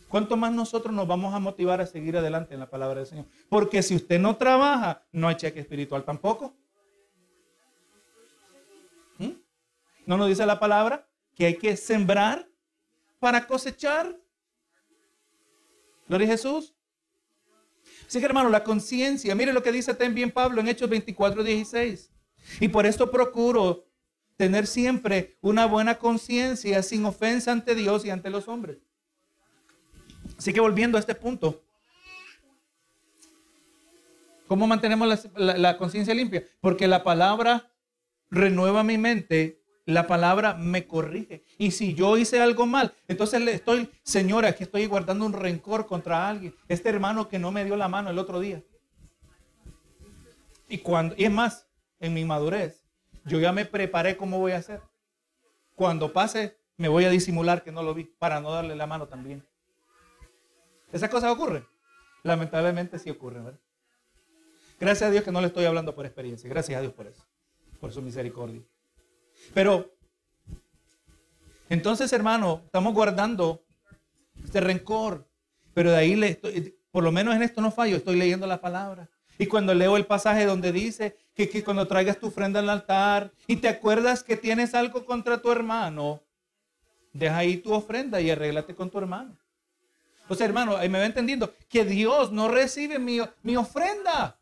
[0.08, 3.26] ¿Cuánto más nosotros nos vamos a motivar a seguir adelante en la palabra del Señor?
[3.50, 6.56] Porque si usted no trabaja, no hay cheque espiritual tampoco.
[9.18, 9.32] ¿Mm?
[10.06, 12.48] ¿No nos dice la palabra que hay que sembrar
[13.20, 14.18] para cosechar?
[16.08, 16.74] Gloria a Jesús.
[18.14, 22.12] Así que hermano, la conciencia, mire lo que dice también Pablo en Hechos 24, 16.
[22.60, 23.88] Y por esto procuro
[24.38, 28.78] tener siempre una buena conciencia sin ofensa ante Dios y ante los hombres.
[30.38, 31.64] Así que volviendo a este punto,
[34.48, 36.44] ¿cómo mantenemos la, conciencia limpia?
[36.62, 37.72] Porque la palabra
[38.30, 41.44] renueva mi mente, la palabra me corrige.
[41.58, 45.86] Y si yo hice algo mal, entonces le estoy, señora, que estoy guardando un rencor
[45.86, 48.64] contra alguien, este hermano que no me dio la mano el otro día.
[50.68, 51.68] Y cuando, y es más,
[52.00, 52.84] en mi madurez,
[53.26, 54.82] yo ya me preparé cómo voy a hacer.
[55.76, 59.08] Cuando pase, me voy a disimular que no lo vi para no darle la mano
[59.08, 59.46] también.
[60.92, 61.66] ¿Esas cosas ocurren?
[62.24, 63.60] Lamentablemente sí ocurren.
[64.80, 66.50] Gracias a Dios que no le estoy hablando por experiencia.
[66.50, 67.24] Gracias a Dios por eso,
[67.80, 68.62] por su misericordia.
[69.54, 69.96] Pero,
[71.70, 73.66] entonces, hermano, estamos guardando
[74.44, 75.28] este rencor.
[75.74, 78.62] Pero de ahí, le estoy, por lo menos en esto no fallo, estoy leyendo la
[78.62, 79.10] palabra.
[79.40, 83.56] Y cuando leo el pasaje donde dice que, cuando traigas tu ofrenda al altar y
[83.56, 86.22] te acuerdas que tienes algo contra tu hermano,
[87.12, 89.36] deja ahí tu ofrenda y arréglate con tu hermano.
[90.30, 94.40] O sea, hermano, ahí me va entendiendo que Dios no recibe mi, mi ofrenda.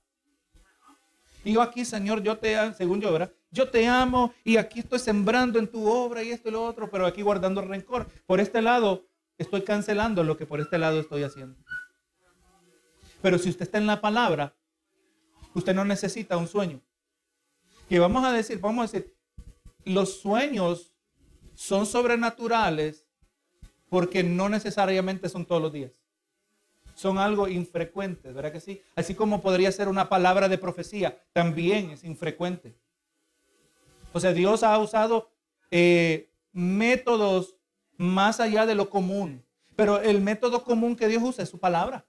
[1.43, 3.31] Y yo aquí, Señor, yo te según yo, ¿verdad?
[3.51, 6.89] Yo te amo y aquí estoy sembrando en tu obra y esto y lo otro,
[6.89, 8.07] pero aquí guardando rencor.
[8.25, 9.05] Por este lado,
[9.37, 11.57] estoy cancelando lo que por este lado estoy haciendo.
[13.21, 14.55] Pero si usted está en la palabra,
[15.53, 16.81] usted no necesita un sueño.
[17.89, 19.13] Que vamos a decir, vamos a decir,
[19.83, 20.93] los sueños
[21.53, 23.05] son sobrenaturales
[23.89, 25.91] porque no necesariamente son todos los días.
[26.95, 28.81] Son algo infrecuente, ¿verdad que sí?
[28.95, 32.77] Así como podría ser una palabra de profecía, también es infrecuente.
[34.13, 35.30] O sea, Dios ha usado
[35.69, 37.56] eh, métodos
[37.97, 39.43] más allá de lo común,
[39.76, 42.06] pero el método común que Dios usa es su palabra.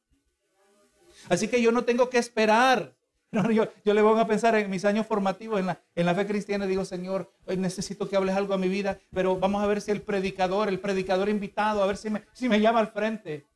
[1.28, 2.94] Así que yo no tengo que esperar
[3.84, 6.66] yo, le voy a pensar en mis años formativos en la, en la fe cristiana
[6.66, 10.02] digo, Señor, necesito que hables algo a mi vida, pero vamos a ver si el
[10.02, 13.46] predicador, el predicador invitado, a ver si me, si me llama al frente.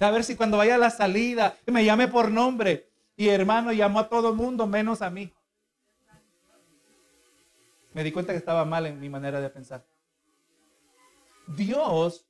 [0.00, 2.88] A ver si cuando vaya a la salida me llame por nombre.
[3.16, 5.32] Y hermano, llamó a todo el mundo menos a mí.
[7.96, 9.82] Me di cuenta que estaba mal en mi manera de pensar.
[11.46, 12.26] Dios,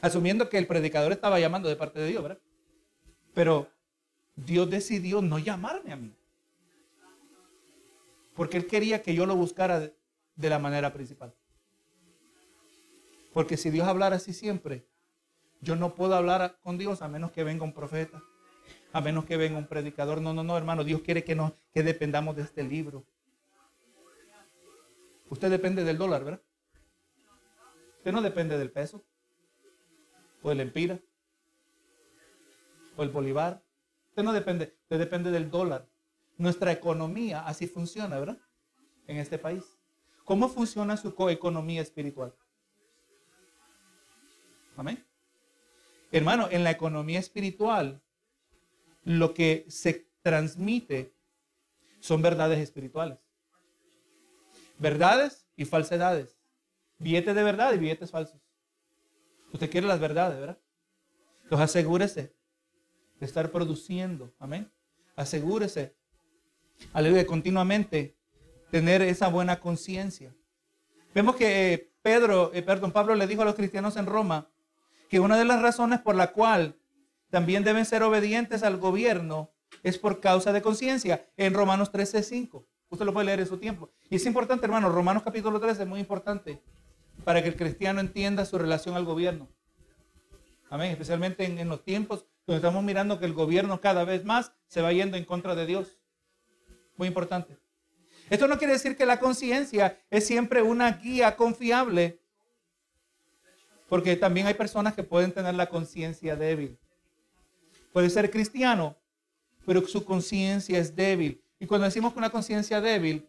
[0.00, 2.38] asumiendo que el predicador estaba llamando de parte de Dios, ¿verdad?
[3.34, 3.68] Pero
[4.36, 6.14] Dios decidió no llamarme a mí.
[8.36, 11.34] Porque Él quería que yo lo buscara de, la manera principal.
[13.32, 14.86] Porque si Dios hablara así siempre,
[15.60, 18.22] yo no puedo hablar con Dios a menos que venga un profeta,
[18.92, 20.20] a menos que venga un predicador.
[20.20, 20.84] No, no, no, hermano.
[20.84, 23.04] Dios quiere que, no, que dependamos de este libro.
[25.30, 26.42] Usted depende del dólar, ¿verdad?
[27.98, 29.04] Usted no depende del peso,
[30.42, 31.00] o del empira,
[32.96, 33.62] o el bolívar,
[34.22, 35.88] no depende, usted depende del dólar.
[36.36, 38.38] Nuestra economía así funciona, ¿verdad?
[39.06, 39.64] En este país.
[40.24, 42.34] ¿Cómo funciona su economía espiritual?
[44.76, 45.04] Amén.
[46.12, 48.00] Hermano, en la economía espiritual,
[49.04, 51.12] lo que se transmite
[52.00, 53.27] son verdades espirituales.
[54.78, 56.38] Verdades y falsedades.
[56.98, 58.40] Billetes de verdad y billetes falsos.
[59.52, 60.58] Usted quiere las verdades, ¿verdad?
[61.44, 62.34] Entonces asegúrese
[63.18, 64.34] de estar produciendo.
[64.38, 64.70] Amén.
[65.16, 65.96] Asegúrese.
[66.92, 68.16] Aleluya, continuamente
[68.70, 70.34] tener esa buena conciencia.
[71.14, 74.50] Vemos que eh, Pedro, eh, perdón, Pablo le dijo a los cristianos en Roma
[75.08, 76.76] que una de las razones por la cual
[77.30, 79.50] también deben ser obedientes al gobierno
[79.82, 81.28] es por causa de conciencia.
[81.36, 82.66] En Romanos 13:5.
[82.90, 83.90] Usted lo puede leer en su tiempo.
[84.08, 86.62] Y es importante, hermano, Romanos capítulo 13 es muy importante
[87.24, 89.48] para que el cristiano entienda su relación al gobierno.
[90.70, 90.92] Amén.
[90.92, 95.16] Especialmente en los tiempos estamos mirando que el gobierno cada vez más se va yendo
[95.16, 95.98] en contra de Dios.
[96.96, 97.58] Muy importante.
[98.30, 102.20] Esto no quiere decir que la conciencia es siempre una guía confiable,
[103.88, 106.78] porque también hay personas que pueden tener la conciencia débil.
[107.92, 108.96] Puede ser cristiano,
[109.64, 111.42] pero su conciencia es débil.
[111.60, 113.28] Y cuando decimos que una conciencia débil,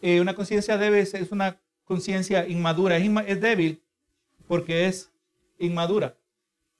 [0.00, 3.82] eh, una conciencia débil es una conciencia inmadura, es débil
[4.46, 5.10] porque es
[5.58, 6.16] inmadura.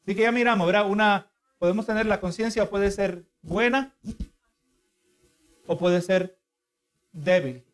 [0.03, 0.89] Así que ya miramos, ¿verdad?
[0.89, 3.95] Una, podemos tener la conciencia, puede ser buena
[5.67, 6.39] o puede ser
[7.13, 7.65] débil.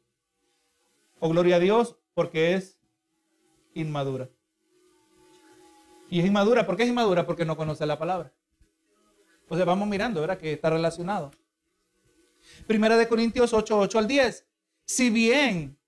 [1.20, 2.78] O gloria a Dios porque es
[3.74, 4.28] inmadura.
[6.10, 7.26] Y es inmadura, ¿por qué es inmadura?
[7.26, 8.32] Porque no conoce la palabra.
[9.50, 10.38] Sea, vamos mirando, ¿verdad?
[10.38, 11.30] Que está relacionado.
[12.66, 14.46] Primera de Corintios 8, 8 al 10.
[14.86, 15.78] Si bien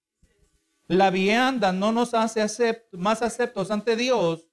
[0.89, 4.49] la vianda no nos hace más aceptos ante Dios,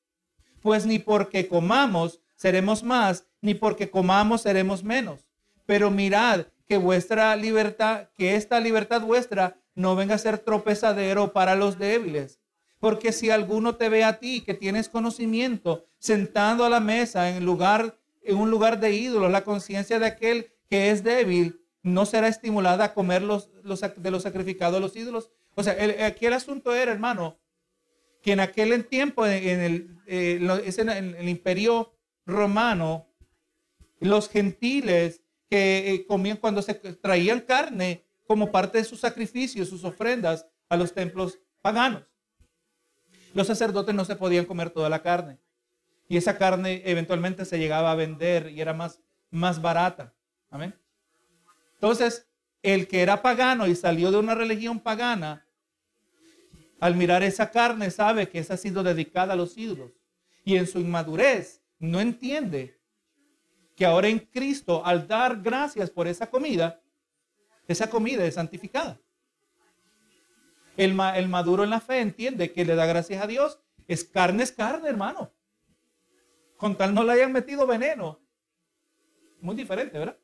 [0.61, 5.27] pues ni porque comamos seremos más, ni porque comamos seremos menos.
[5.65, 11.55] Pero mirad que vuestra libertad, que esta libertad vuestra no venga a ser tropezadero para
[11.55, 12.39] los débiles.
[12.79, 17.45] Porque si alguno te ve a ti que tienes conocimiento sentando a la mesa en
[17.45, 22.29] lugar en un lugar de ídolos, la conciencia de aquel que es débil no será
[22.29, 25.29] estimulada a comer los, de los sacrificados a los ídolos.
[25.55, 27.37] O sea, el, aquí el asunto era, hermano,
[28.21, 31.93] que en aquel tiempo, en el, eh, en el imperio
[32.25, 33.07] romano,
[33.99, 39.83] los gentiles que eh, comían cuando se traían carne como parte de sus sacrificios, sus
[39.83, 42.03] ofrendas a los templos paganos.
[43.33, 45.37] Los sacerdotes no se podían comer toda la carne.
[46.07, 50.13] Y esa carne eventualmente se llegaba a vender y era más, más barata.
[50.49, 50.75] Amén.
[51.83, 52.29] Entonces,
[52.61, 55.45] el que era pagano y salió de una religión pagana,
[56.79, 59.91] al mirar esa carne sabe que esa ha sido dedicada a los ídolos.
[60.45, 62.79] Y en su inmadurez no entiende
[63.75, 66.81] que ahora en Cristo, al dar gracias por esa comida,
[67.67, 68.97] esa comida es santificada.
[70.77, 73.59] El, maduro en la fe entiende que le da gracias a Dios.
[73.89, 75.33] Es carne, es carne, hermano.
[76.55, 78.21] Con tal no le hayan metido veneno.
[79.41, 80.17] Muy diferente, ¿verdad?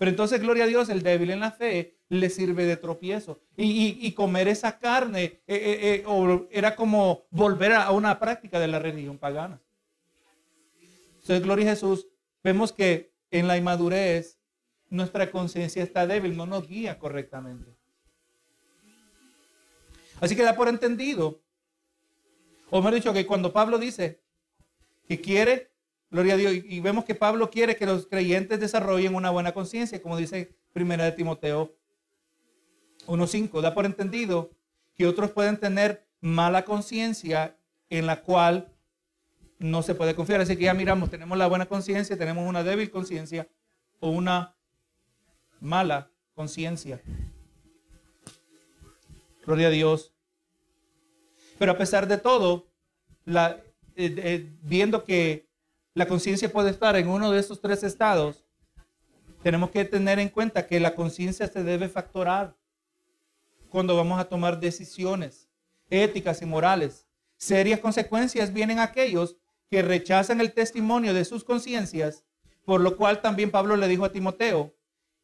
[0.00, 3.38] Pero entonces, gloria a Dios, el débil en la fe le sirve de tropiezo.
[3.54, 8.78] Y, comer esa carne eh, eh, eh, era como volver a una práctica de la
[8.78, 9.60] religión pagana.
[11.16, 12.06] Entonces, gloria a Jesús,
[12.42, 14.38] vemos que en la inmadurez
[14.88, 17.70] nuestra conciencia está débil, no nos guía correctamente.
[20.18, 21.42] Así que da por entendido,
[22.70, 24.22] o dicho que cuando Pablo dice
[25.06, 25.70] que quiere,
[26.10, 30.02] gloria a Dios, y vemos que Pablo quiere que los creyentes desarrollen una buena conciencia,
[30.02, 31.74] como dice Primera de Timoteo
[33.06, 34.50] 1.5, da por entendido
[34.94, 37.56] que otros pueden tener mala conciencia
[37.88, 38.72] en la cual
[39.58, 40.40] no se puede confiar.
[40.40, 43.48] Así que ya miramos, tenemos la buena conciencia, tenemos una débil conciencia
[44.00, 44.54] o una
[45.60, 47.00] mala conciencia.
[49.44, 50.12] Gloria a Dios.
[51.58, 52.66] Pero a pesar de todo,
[53.26, 53.62] eh,
[53.96, 55.49] eh, viendo que
[55.94, 58.44] la conciencia puede estar en uno de esos tres estados,
[59.42, 62.56] tenemos que tener en cuenta que la conciencia se debe factorar
[63.68, 65.48] cuando vamos a tomar decisiones
[65.88, 67.06] éticas y morales.
[67.36, 69.36] Serias consecuencias vienen aquellos
[69.70, 72.24] que rechazan el testimonio de sus conciencias,
[72.64, 74.74] por lo cual también Pablo le dijo a Timoteo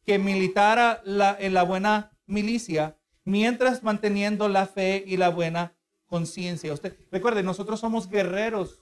[0.05, 1.01] que militara
[1.39, 5.75] en la buena milicia mientras manteniendo la fe y la buena
[6.07, 6.73] conciencia.
[6.73, 8.81] Usted recuerde, nosotros somos guerreros.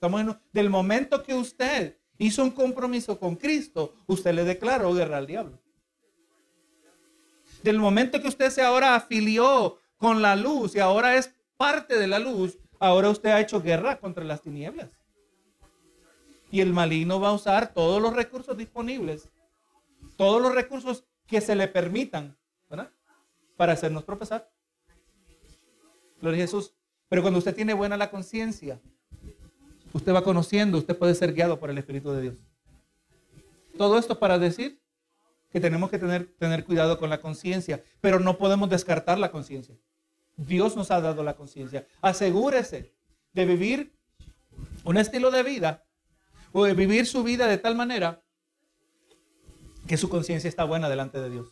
[0.00, 5.26] Estamos del momento que usted hizo un compromiso con Cristo, usted le declaró guerra al
[5.26, 5.60] diablo.
[7.62, 12.06] Del momento que usted se ahora afilió con la luz y ahora es parte de
[12.06, 14.88] la luz, ahora usted ha hecho guerra contra las tinieblas.
[16.50, 19.28] Y el maligno va a usar todos los recursos disponibles,
[20.16, 22.38] todos los recursos que se le permitan.
[23.58, 24.50] Para hacernos tropezar.
[26.22, 26.74] Gloria a Jesús.
[27.10, 28.80] Pero cuando usted tiene buena la conciencia,
[29.92, 32.38] usted va conociendo, usted puede ser guiado por el Espíritu de Dios.
[33.76, 34.80] Todo esto para decir
[35.50, 39.76] que tenemos que tener, tener cuidado con la conciencia, pero no podemos descartar la conciencia.
[40.36, 41.86] Dios nos ha dado la conciencia.
[42.00, 42.94] Asegúrese
[43.32, 43.96] de vivir
[44.84, 45.84] un estilo de vida
[46.52, 48.22] o de vivir su vida de tal manera
[49.86, 51.48] que su conciencia está buena delante de Dios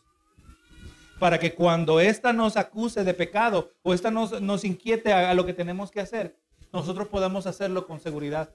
[1.18, 5.44] para que cuando ésta nos acuse de pecado o ésta nos, nos inquiete a, lo
[5.44, 6.36] que tenemos que hacer,
[6.72, 8.54] nosotros podamos hacerlo con seguridad.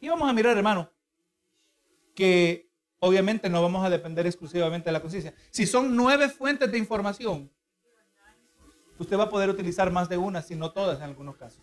[0.00, 0.90] Y vamos a mirar, hermano,
[2.14, 5.34] que obviamente no vamos a depender exclusivamente de la conciencia.
[5.50, 7.50] Si son nueve fuentes de información,
[8.98, 11.62] usted va a poder utilizar más de una, si no todas en algunos casos.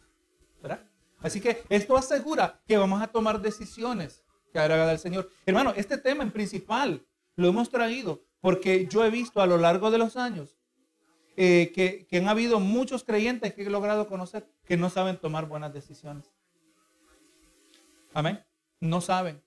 [0.61, 0.81] ¿verdad?
[1.19, 5.29] Así que esto asegura que vamos a tomar decisiones que agrada al Señor.
[5.45, 9.91] Hermano, este tema en principal lo hemos traído porque yo he visto a lo largo
[9.91, 10.56] de los años
[11.39, 11.71] eh,
[12.09, 16.25] que, han habido muchos creyentes que he logrado conocer que no saben tomar buenas decisiones.
[18.11, 18.43] Amén.
[18.79, 19.39] No saben.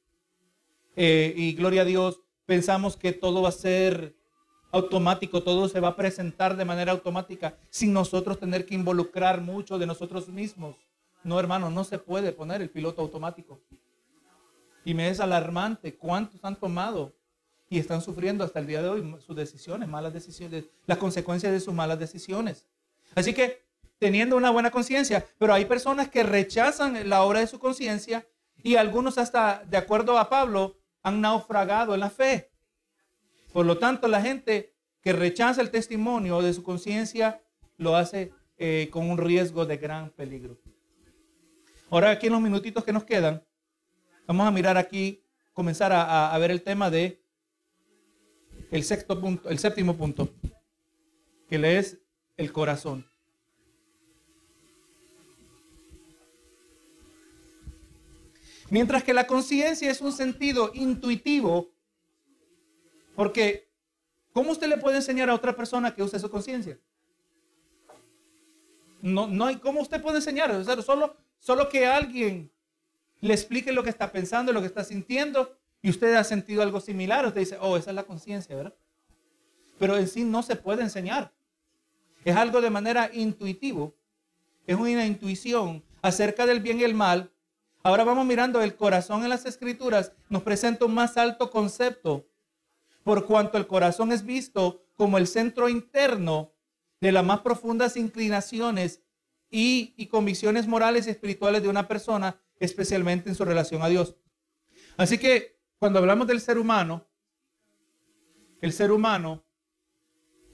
[0.94, 4.14] Eh, y gloria a Dios, pensamos que todo va a ser
[4.70, 9.76] automático, todo se va a presentar de manera automática sin nosotros tener que involucrar mucho
[9.76, 10.76] de nosotros mismos.
[11.24, 13.60] No, hermano, no se puede poner el piloto automático.
[14.84, 17.12] Y me es alarmante cuántos han tomado
[17.72, 21.60] y están sufriendo hasta el día de hoy sus decisiones, malas decisiones, las consecuencias de
[21.60, 22.66] sus malas decisiones.
[23.14, 23.64] Así que
[24.00, 28.26] teniendo una buena conciencia, pero hay personas que rechazan la obra de su conciencia
[28.62, 32.50] y algunos hasta, de acuerdo a Pablo, han naufragado en la fe.
[33.52, 37.40] Por lo tanto, la gente que rechaza el testimonio de su conciencia
[37.76, 40.58] lo hace eh, con un riesgo de gran peligro.
[41.88, 43.44] Ahora aquí en los minutitos que nos quedan,
[44.26, 47.19] vamos a mirar aquí, comenzar a, a ver el tema de
[48.70, 50.32] el sexto punto, el séptimo punto,
[51.48, 51.98] que le es
[52.36, 53.06] el corazón.
[58.70, 61.72] Mientras que la conciencia es un sentido intuitivo,
[63.16, 63.68] porque
[64.32, 66.78] ¿cómo usted le puede enseñar a otra persona que use su conciencia?
[69.02, 72.52] No, no hay cómo usted puede enseñar, solo, solo que alguien
[73.20, 76.80] le explique lo que está pensando, lo que está sintiendo, y usted ha sentido algo
[76.80, 78.74] similar, usted dice, oh, esa es la conciencia, ¿verdad?
[79.78, 81.32] Pero en sí no se puede enseñar.
[82.24, 83.94] Es algo de manera intuitivo,
[84.66, 87.32] es una intuición acerca del bien y el mal
[87.82, 92.28] Ahora vamos mirando el corazón en las escrituras, nos presenta un más alto concepto,
[93.04, 96.52] por cuanto el corazón es visto como el centro interno
[97.00, 99.00] de las más profundas inclinaciones
[99.50, 104.16] y, y convicciones morales y espirituales de una persona, especialmente en su relación a Dios.
[104.98, 107.04] Así que cuando hablamos del ser humano,
[108.60, 109.42] el ser humano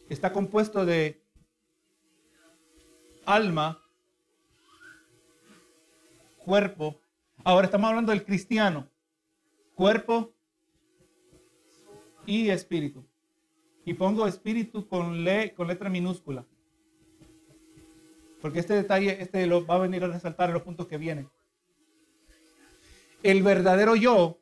[0.08, 1.22] está compuesto de
[3.26, 3.82] alma,
[6.38, 7.00] cuerpo
[7.46, 8.88] Ahora estamos hablando del cristiano.
[9.76, 10.34] Cuerpo
[12.26, 13.06] y espíritu.
[13.84, 16.44] Y pongo espíritu con, le, con letra minúscula.
[18.40, 21.30] Porque este detalle este lo va a venir a resaltar en los puntos que vienen.
[23.22, 24.40] El verdadero yo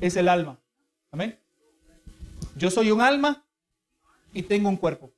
[0.00, 0.58] es el alma.
[1.10, 1.38] Amén.
[2.56, 3.44] Yo soy un alma
[4.32, 5.12] y tengo un cuerpo.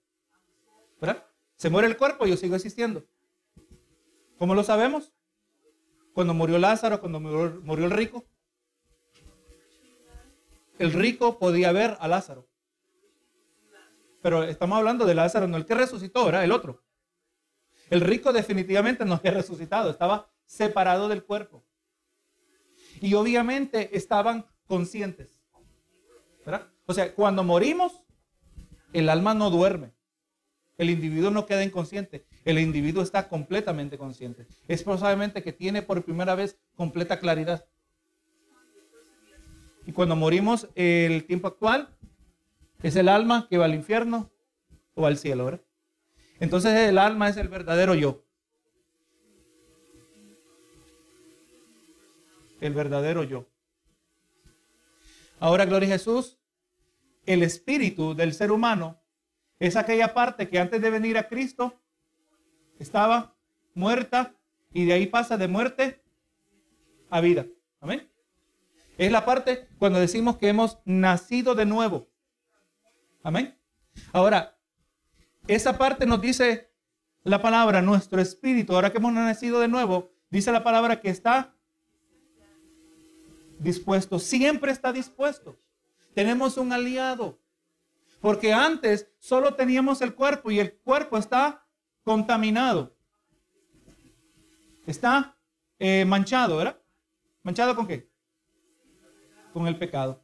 [1.00, 1.26] ¿Verdad?
[1.56, 3.04] Se muere el cuerpo y yo sigo existiendo.
[4.38, 5.12] ¿Cómo lo sabemos?
[6.12, 8.24] Cuando murió Lázaro, cuando murió, el rico.
[10.78, 12.48] El rico podía ver a Lázaro.
[14.20, 16.82] Pero estamos hablando de Lázaro, no el que resucitó, era el otro.
[17.90, 21.64] El rico definitivamente no había resucitado, estaba separado del cuerpo.
[23.00, 25.38] Y obviamente estaban conscientes.
[26.46, 26.66] ¿verdad?
[26.86, 27.92] O sea, cuando morimos,
[28.94, 29.92] el alma no duerme.
[30.78, 32.24] El individuo no queda inconsciente.
[32.46, 34.46] El individuo está completamente consciente.
[34.68, 37.66] Es probablemente que tiene por primera vez completa claridad.
[39.86, 41.94] Y cuando morimos, el tiempo actual
[42.82, 44.30] es el alma que va al infierno
[44.94, 45.60] o al cielo, ¿verdad?
[46.40, 48.24] Entonces el alma es el verdadero yo.
[52.62, 53.51] El verdadero yo.
[55.42, 56.38] Ahora, gloria a Jesús,
[57.26, 59.02] el espíritu del ser humano
[59.58, 61.82] es aquella parte que antes de venir a Cristo
[62.78, 63.34] estaba
[63.74, 64.36] muerta
[64.72, 66.00] y de ahí pasa de muerte
[67.10, 67.44] a vida.
[67.80, 68.08] Amén.
[68.96, 72.08] Es la parte cuando decimos que hemos nacido de nuevo.
[73.24, 73.58] Amén.
[74.12, 74.56] Ahora,
[75.48, 76.70] esa parte nos dice
[77.24, 81.51] la palabra, nuestro espíritu, ahora que hemos nacido de nuevo, dice la palabra que está
[83.62, 85.58] dispuesto, siempre está dispuesto.
[86.14, 87.38] Tenemos un aliado,
[88.20, 91.66] porque antes solo teníamos el cuerpo y el cuerpo está
[92.04, 92.94] contaminado.
[94.86, 95.36] Está
[95.78, 96.80] eh, manchado, ¿verdad?
[97.42, 98.10] ¿Manchado con qué?
[99.52, 100.22] Con el pecado.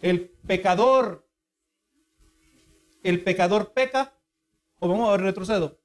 [0.00, 1.28] El pecador,
[3.02, 4.14] el pecador peca,
[4.78, 5.78] o vamos a retrocedo.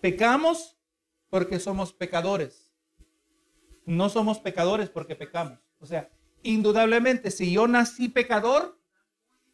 [0.00, 0.78] Pecamos
[1.28, 2.65] porque somos pecadores.
[3.86, 5.58] No somos pecadores porque pecamos.
[5.80, 6.10] O sea,
[6.42, 8.78] indudablemente, si yo nací pecador,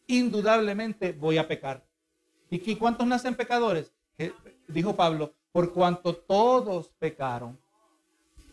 [0.07, 1.85] indudablemente voy a pecar.
[2.49, 3.93] ¿Y cuántos nacen pecadores?
[4.17, 4.31] Eh,
[4.67, 7.59] dijo Pablo, por cuanto todos pecaron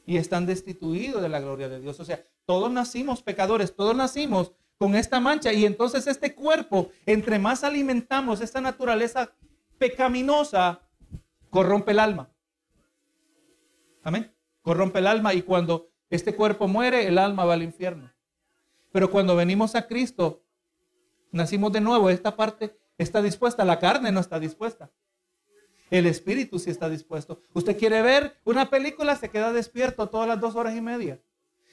[0.06, 2.00] y están destituidos de la gloria de Dios.
[2.00, 7.38] O sea, todos nacimos pecadores, todos nacimos con esta mancha y entonces este cuerpo, entre
[7.38, 9.32] más alimentamos esta naturaleza
[9.78, 10.80] pecaminosa,
[11.50, 12.30] corrompe el alma.
[14.02, 14.32] Amén.
[14.70, 18.08] Corrompe el alma y cuando este cuerpo muere, el alma va al infierno.
[18.92, 20.44] Pero cuando venimos a Cristo,
[21.32, 24.88] nacimos de nuevo, esta parte está dispuesta, la carne no está dispuesta.
[25.90, 27.40] El espíritu sí está dispuesto.
[27.52, 31.20] Usted quiere ver una película, se queda despierto todas las dos horas y media.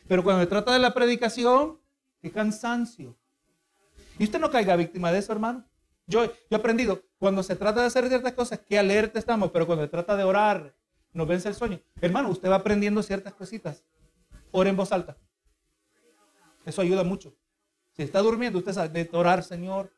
[0.07, 1.79] Pero cuando se trata de la predicación,
[2.19, 3.15] qué cansancio.
[4.17, 5.63] Y usted no caiga víctima de eso, hermano.
[6.07, 9.67] Yo, yo he aprendido, cuando se trata de hacer ciertas cosas, qué alerta estamos, pero
[9.67, 10.73] cuando se trata de orar,
[11.13, 11.79] nos vence el sueño.
[12.01, 13.83] Hermano, usted va aprendiendo ciertas cositas.
[14.51, 15.17] Ore en voz alta.
[16.65, 17.33] Eso ayuda mucho.
[17.93, 19.91] Si está durmiendo, usted sabe de orar, Señor.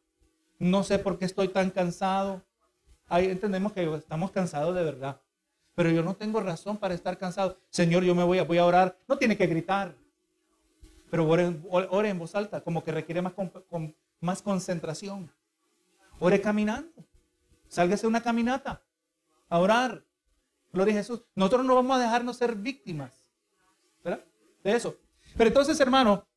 [0.59, 2.43] No sé por qué estoy tan cansado.
[3.07, 5.19] Ahí entendemos que estamos cansados de verdad.
[5.75, 7.57] Pero yo no tengo razón para estar cansado.
[7.69, 8.97] Señor, yo me voy a, voy a orar.
[9.07, 9.95] No tiene que gritar.
[11.09, 15.31] Pero ore, en voz alta, como que requiere más, con, más concentración.
[16.19, 17.03] Ore caminando.
[17.67, 18.83] Sálgase una caminata
[19.47, 20.03] a orar.
[20.71, 21.23] Gloria a Jesús.
[21.35, 23.11] Nosotros no vamos a dejarnos ser víctimas.
[24.03, 24.23] ¿Verdad?
[24.63, 24.97] De eso.
[25.35, 26.27] Pero entonces, hermano,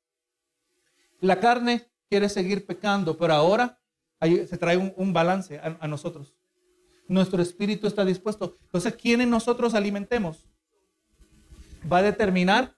[1.20, 3.78] la carne quiere seguir pecando, pero ahora
[4.20, 6.34] se trae un, balance a, nosotros.
[7.08, 8.56] Nuestro espíritu está dispuesto.
[8.62, 10.46] Entonces, ¿quiénes nosotros alimentemos?
[11.90, 12.76] Va a determinar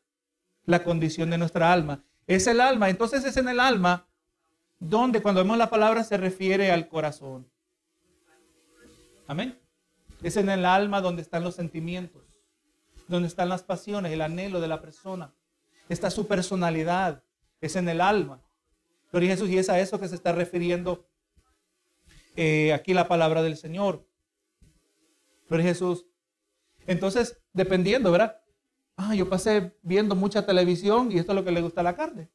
[0.65, 2.05] la condición de nuestra alma.
[2.27, 2.89] Es el alma.
[2.89, 4.07] Entonces es en el alma
[4.79, 7.47] donde cuando vemos la palabra se refiere al corazón.
[9.27, 9.59] Amén.
[10.25, 12.23] Es en el alma donde están los sentimientos,
[13.09, 15.35] donde están las pasiones, el anhelo de la persona.
[15.91, 17.23] Está su personalidad.
[17.61, 18.43] Es en el alma.
[19.13, 19.51] Gloria a Jesús.
[19.51, 21.07] Y es a eso que se está refiriendo
[22.37, 24.09] eh, aquí la palabra del Señor.
[25.51, 26.07] Gloria a Jesús.
[26.87, 28.41] Entonces, dependiendo, ¿verdad?
[28.97, 31.97] Ah, yo pasé viendo mucha televisión y esto es lo que le gusta a la
[31.97, 32.31] carne.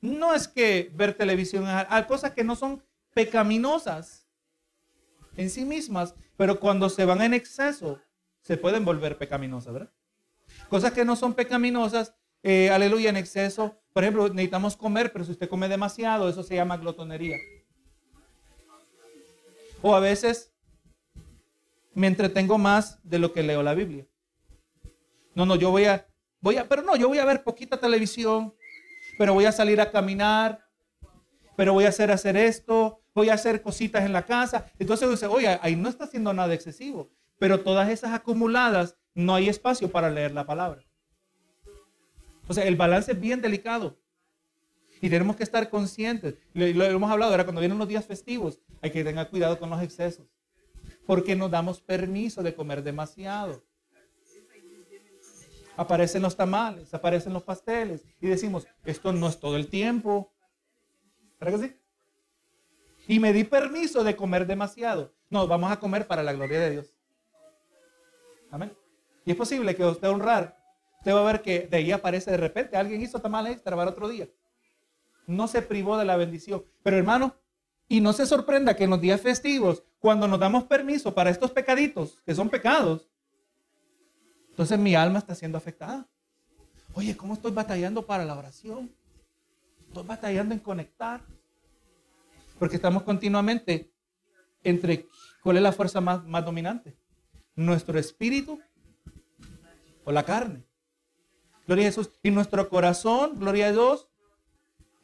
[0.00, 2.80] No es que ver televisión, hay cosas que no son
[3.12, 4.28] pecaminosas
[5.36, 8.00] en sí mismas, pero cuando se van en exceso,
[8.40, 9.92] se pueden volver pecaminosas, ¿verdad?
[10.68, 13.80] Cosas que no son pecaminosas, eh, aleluya, en exceso.
[13.92, 17.36] Por ejemplo, necesitamos comer, pero si usted come demasiado, eso se llama glotonería.
[19.80, 20.52] O a veces
[21.94, 24.06] me entretengo más de lo que leo la Biblia.
[25.34, 26.06] No, no, yo voy a,
[26.40, 28.54] voy a, pero no, yo voy a ver poquita televisión,
[29.18, 30.66] pero voy a salir a caminar,
[31.56, 34.70] pero voy a hacer hacer esto, voy a hacer cositas en la casa.
[34.78, 39.48] Entonces dice, oye, ahí no está haciendo nada excesivo, pero todas esas acumuladas no hay
[39.48, 40.82] espacio para leer la palabra.
[42.50, 43.96] Sea, el balance es bien delicado.
[45.00, 46.34] Y tenemos que estar conscientes.
[46.52, 48.60] Lo, hemos hablado ahora cuando vienen los días festivos.
[48.80, 50.26] Hay que tener cuidado con los excesos.
[51.06, 53.62] Porque nos damos permiso de comer demasiado
[55.76, 60.32] aparecen los tamales, aparecen los pasteles y decimos, esto no es todo el tiempo.
[61.40, 61.76] ¿Verdad que sí?
[63.06, 65.12] Y me di permiso de comer demasiado.
[65.30, 66.94] No, vamos a comer para la gloria de Dios.
[68.50, 68.72] Amén.
[69.24, 70.56] Y es posible que usted honrar,
[70.98, 74.08] usted va a ver que de ahí aparece de repente, alguien hizo tamales para otro
[74.08, 74.28] día.
[75.26, 76.64] No se privó de la bendición.
[76.82, 77.34] Pero hermano,
[77.88, 81.50] y no se sorprenda que en los días festivos, cuando nos damos permiso para estos
[81.50, 83.08] pecaditos, que son pecados,
[84.50, 86.06] entonces mi alma está siendo afectada.
[86.94, 88.94] Oye, ¿cómo estoy batallando para la oración?
[89.88, 91.22] Estoy batallando en conectar.
[92.58, 93.92] Porque estamos continuamente
[94.62, 95.06] entre
[95.42, 96.96] cuál es la fuerza más, más dominante.
[97.54, 98.60] Nuestro espíritu
[100.04, 100.64] o la carne.
[101.66, 102.10] Gloria a Jesús.
[102.22, 104.08] Y nuestro corazón, gloria a Dios,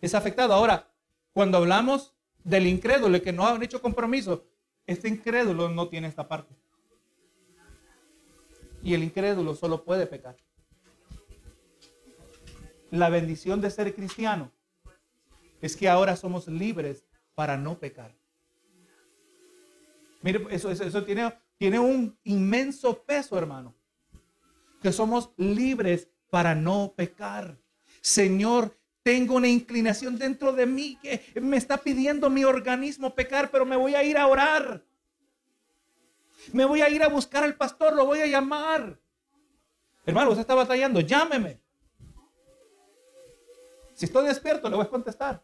[0.01, 0.53] es afectado.
[0.55, 0.93] Ahora,
[1.33, 4.47] cuando hablamos del incrédulo que no han hecho compromiso,
[4.87, 6.55] este incrédulo no tiene esta parte.
[8.83, 10.37] Y el incrédulo solo puede pecar.
[12.91, 14.51] La bendición de ser cristiano
[15.61, 17.05] es que ahora somos libres
[17.41, 18.15] para no pecar.
[20.21, 23.75] Mire, eso, eso, tiene, tiene un inmenso peso, hermano.
[24.83, 27.57] Que somos libres para no pecar.
[28.03, 33.65] Señor, tengo una inclinación dentro de mí que me está pidiendo mi organismo pecar, pero
[33.65, 34.85] me voy a ir a orar.
[36.53, 39.01] Me voy a ir a buscar al pastor, lo voy a llamar.
[40.05, 41.59] Hermano, usted está batallando, llámeme.
[43.95, 45.43] Si estoy despierto, le voy a contestar.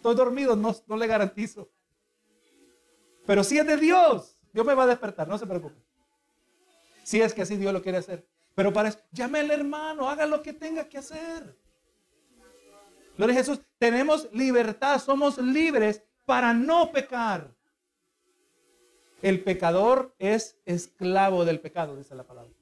[0.00, 1.68] Estoy dormido, no, no le garantizo.
[3.26, 5.78] Pero si es de Dios, Dios me va a despertar, no se preocupe.
[7.02, 8.26] Si es que así Dios lo quiere hacer.
[8.54, 11.54] Pero para eso, llame al hermano, haga lo que tenga que hacer.
[13.18, 17.52] Gloria a Jesús, tenemos libertad, somos libres para no pecar.
[19.20, 22.54] El pecador es esclavo del pecado, dice la palabra.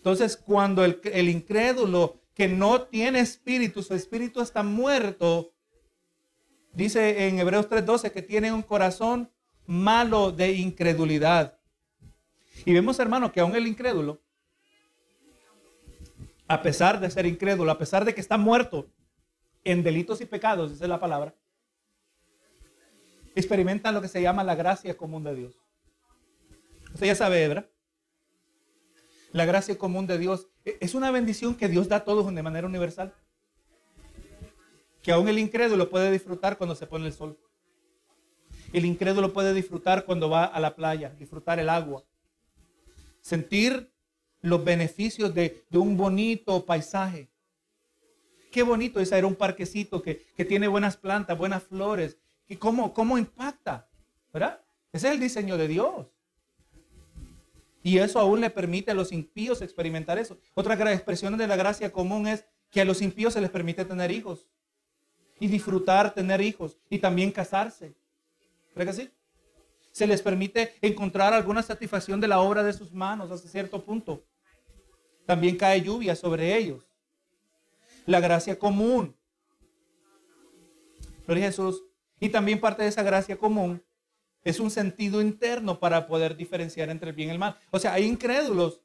[0.00, 5.52] Entonces, cuando el, incrédulo que no tiene espíritu, su espíritu está muerto,
[6.72, 9.30] dice en Hebreos 3:12 que tiene un corazón
[9.66, 11.58] malo de incredulidad.
[12.64, 14.22] Y vemos, hermano, que aún el incrédulo,
[16.48, 18.90] a pesar de ser incrédulo, a pesar de que está muerto
[19.62, 21.34] en delitos y pecados, dice la palabra,
[23.34, 25.54] experimentan lo que se llama la gracia común de Dios.
[26.94, 27.68] Usted ya sabe, ¿verdad?
[29.32, 32.42] La gracia común de Dios e-, es una bendición que Dios da a todos de
[32.42, 33.14] manera universal.
[35.02, 37.38] Que aún el incrédulo puede disfrutar cuando se pone el sol.
[38.72, 42.04] El incrédulo puede disfrutar cuando va a la playa, disfrutar el agua.
[43.20, 43.92] Sentir
[44.40, 47.30] los beneficios de, un bonito paisaje.
[48.50, 52.18] Qué bonito es ir un parquecito que, que tiene buenas plantas, buenas flores.
[52.48, 53.88] Y cómo, cómo impacta,
[54.32, 54.60] ¿verdad?
[54.92, 56.06] Ese es el diseño de Dios.
[57.82, 60.38] Y eso aún le permite a los impíos experimentar eso.
[60.54, 64.10] Otra expresión de la gracia común es que a los impíos se les permite tener
[64.10, 64.46] hijos
[65.38, 67.94] y disfrutar tener hijos y también casarse.
[68.74, 69.10] ¿Verdad que sí?
[69.92, 74.22] Se les permite encontrar alguna satisfacción de la obra de sus manos hasta cierto punto.
[75.26, 76.84] También cae lluvia sobre ellos.
[78.04, 79.16] La gracia común.
[81.26, 81.82] Gloria Jesús.
[82.20, 83.82] Y también parte de esa gracia común
[84.44, 87.58] es un sentido interno para poder diferenciar entre el bien y el mal.
[87.70, 88.80] O sea, hay incrédulos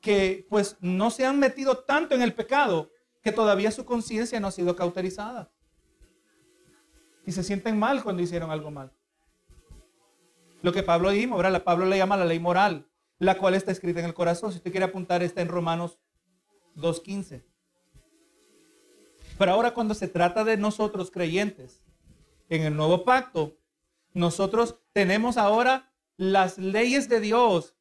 [0.00, 2.90] que pues no se han metido tanto en el pecado
[3.22, 5.50] que todavía su conciencia no ha sido cauterizada.
[7.24, 8.92] Y se sienten mal cuando hicieron algo mal.
[10.60, 11.62] Lo que Pablo dijo, ¿verdad?
[11.62, 12.86] Pablo le llama la ley moral,
[13.18, 14.50] la cual está escrita en el corazón.
[14.50, 15.98] Si usted quiere apuntar, está en Romanos
[16.76, 17.42] 2.15.
[19.38, 21.82] Pero ahora cuando se trata de nosotros creyentes,
[22.48, 23.56] en el nuevo pacto,
[24.14, 27.74] nosotros tenemos ahora las leyes de Dios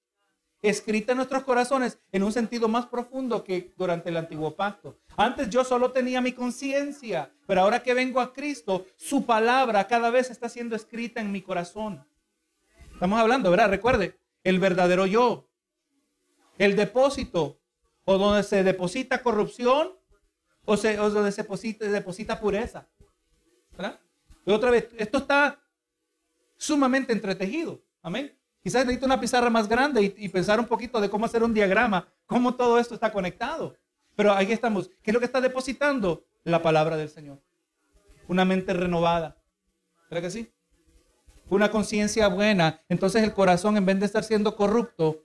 [0.62, 5.00] escritas en nuestros corazones en un sentido más profundo que durante el antiguo pacto.
[5.18, 10.12] Antes yo solo tenía mi conciencia, pero ahora que vengo a Cristo, su palabra cada
[10.12, 12.06] vez está siendo escrita en mi corazón.
[12.94, 13.70] Estamos hablando, ¿verdad?
[13.70, 15.50] Recuerde, el verdadero yo,
[16.60, 17.60] el depósito,
[18.06, 19.94] o donde se deposita corrupción,
[20.66, 22.88] o, se, donde se deposita, deposita pureza.
[23.72, 24.00] ¿verdad?
[24.46, 25.61] Y otra vez, esto está
[26.62, 27.82] sumamente entretejido.
[28.04, 28.38] Amén.
[28.62, 32.08] Quizás necesito una pizarra más grande y, pensar un poquito de cómo hacer un diagrama,
[32.28, 33.76] cómo todo esto está conectado.
[34.16, 34.90] Pero ahí estamos.
[35.02, 36.24] ¿Qué es lo que está depositando?
[36.44, 37.42] La palabra del Señor.
[38.28, 39.42] Una mente renovada.
[40.10, 40.54] ¿Verdad que sí?
[41.50, 42.84] Una conciencia buena.
[42.90, 45.24] Entonces el corazón, en vez de estar siendo corrupto,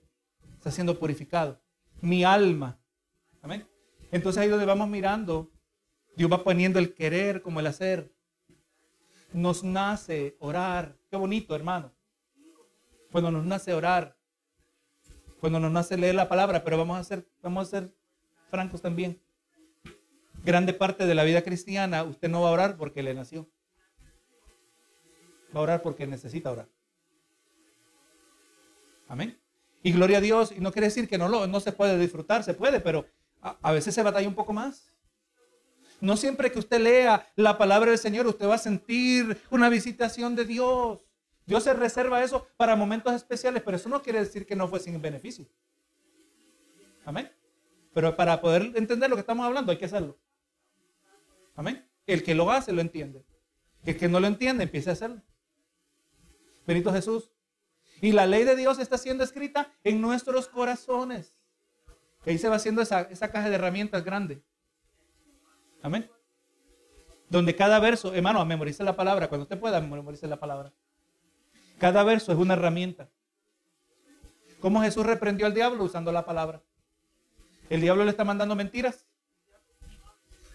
[0.55, 1.61] está siendo purificado.
[2.01, 2.79] Mi alma.
[3.43, 3.67] Amén.
[4.11, 5.51] Entonces ahí donde vamos mirando,
[6.15, 8.16] Dios va poniendo el querer como el hacer
[9.33, 10.97] nos nace orar.
[11.09, 11.91] Qué bonito, hermano.
[13.11, 14.17] Cuando nos nace orar.
[15.39, 17.95] Cuando nos nace leer la palabra, pero vamos a ser, vamos a ser
[18.49, 19.21] francos también.
[20.43, 23.47] Grande parte de la vida cristiana, usted no va a orar porque le nació.
[25.55, 26.69] Va a orar porque necesita orar.
[29.07, 29.39] Amén.
[29.83, 30.51] Y gloria a Dios.
[30.51, 33.05] Y no quiere decir que no, lo, no se puede disfrutar, se puede, pero
[33.41, 34.91] a, a veces se batalla un poco más.
[35.99, 40.35] No siempre que usted lea la palabra del Señor, usted va a sentir una visitación
[40.35, 41.05] de Dios.
[41.45, 44.79] Dios se reserva eso para momentos especiales, pero eso no quiere decir que no fue
[44.79, 45.47] sin beneficio.
[47.05, 47.31] Amén.
[47.93, 50.17] Pero para poder entender lo que estamos hablando hay que hacerlo.
[51.55, 51.87] Amén.
[52.05, 53.25] El que lo hace lo entiende.
[53.83, 55.21] El que no lo entiende empieza a hacerlo.
[56.67, 57.31] Benito Jesús.
[58.01, 61.33] Y la ley de Dios está siendo escrita en nuestros corazones.
[62.25, 64.43] ahí se va haciendo esa, esa caja de herramientas grande.
[65.81, 66.09] Amén.
[67.29, 69.27] Donde cada verso, hermano, memorice la palabra.
[69.27, 70.73] Cuando usted pueda, memorice la palabra.
[71.77, 73.09] Cada verso es una herramienta.
[74.59, 76.63] ¿Cómo Jesús reprendió al diablo usando la palabra?
[77.69, 79.05] ¿El diablo le está mandando mentiras?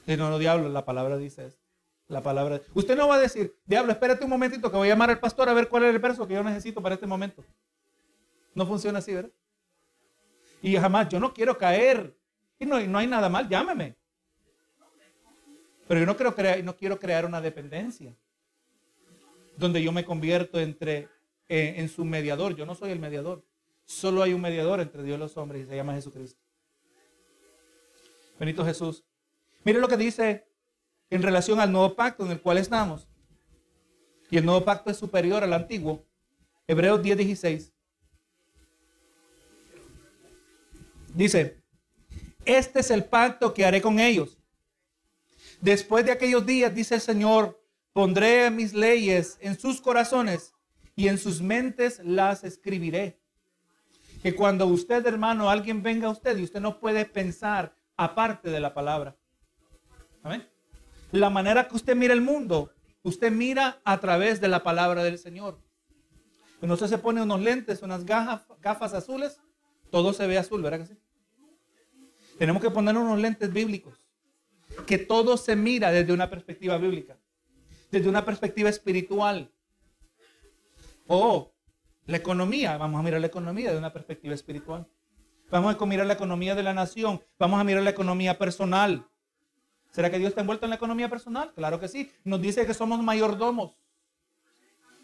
[0.06, 1.62] no, no, diablo, la palabra dice esto.
[2.08, 2.60] La palabra.
[2.74, 5.48] Usted no va a decir, diablo, espérate un momentito que voy a llamar al pastor
[5.48, 7.44] a ver cuál es el verso que yo necesito para este momento.
[8.54, 9.30] No funciona así, ¿verdad?
[10.60, 12.16] Y jamás, yo no quiero caer.
[12.58, 13.96] Y no, no hay nada mal, llámeme.
[15.88, 18.16] Pero yo no, quiero crear, no quiero crear una dependencia
[19.56, 21.08] donde yo me convierto entre,
[21.48, 22.56] eh, en su mediador.
[22.56, 23.44] Yo no soy el mediador.
[23.84, 26.40] Solo hay un mediador entre Dios y los hombres y se llama Jesucristo.
[28.38, 29.04] Benito Jesús.
[29.64, 30.46] Mire lo que dice
[31.10, 33.08] en relación al nuevo pacto en el cual estamos.
[34.30, 36.06] Y el nuevo pacto es superior al antiguo.
[36.66, 37.72] Hebreos 10, 16.
[41.14, 41.62] Dice,
[42.46, 44.41] este es el pacto que haré con ellos
[45.62, 50.54] Después de aquellos días, dice el Señor, pondré mis leyes en sus corazones
[50.96, 53.20] y en sus mentes las escribiré.
[54.24, 58.58] Que cuando usted, hermano, alguien venga a usted y usted no puede pensar aparte de
[58.58, 59.16] la palabra.
[60.24, 60.48] ¿Amén?
[61.12, 62.72] La manera que usted mira el mundo,
[63.04, 65.60] usted mira a través de la palabra del Señor.
[66.58, 69.40] Cuando usted se pone unos lentes, unas gafas, gafas azules,
[69.92, 70.98] todo se ve azul, ¿verdad que sí?
[72.36, 74.01] Tenemos que poner unos lentes bíblicos
[74.86, 77.18] que todo se mira desde una perspectiva bíblica,
[77.90, 79.50] desde una perspectiva espiritual.
[81.06, 81.52] O
[82.06, 84.86] la economía, vamos a mirar la economía de una perspectiva espiritual.
[85.50, 89.06] Vamos a mirar la economía de la nación, vamos a mirar la economía personal.
[89.90, 91.52] ¿Será que Dios está envuelto en la economía personal?
[91.54, 92.10] Claro que sí.
[92.24, 93.76] Nos dice que somos mayordomos.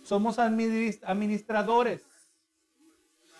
[0.02, 2.06] Somos administradores.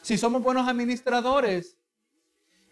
[0.02, 1.78] Si somos buenos administradores,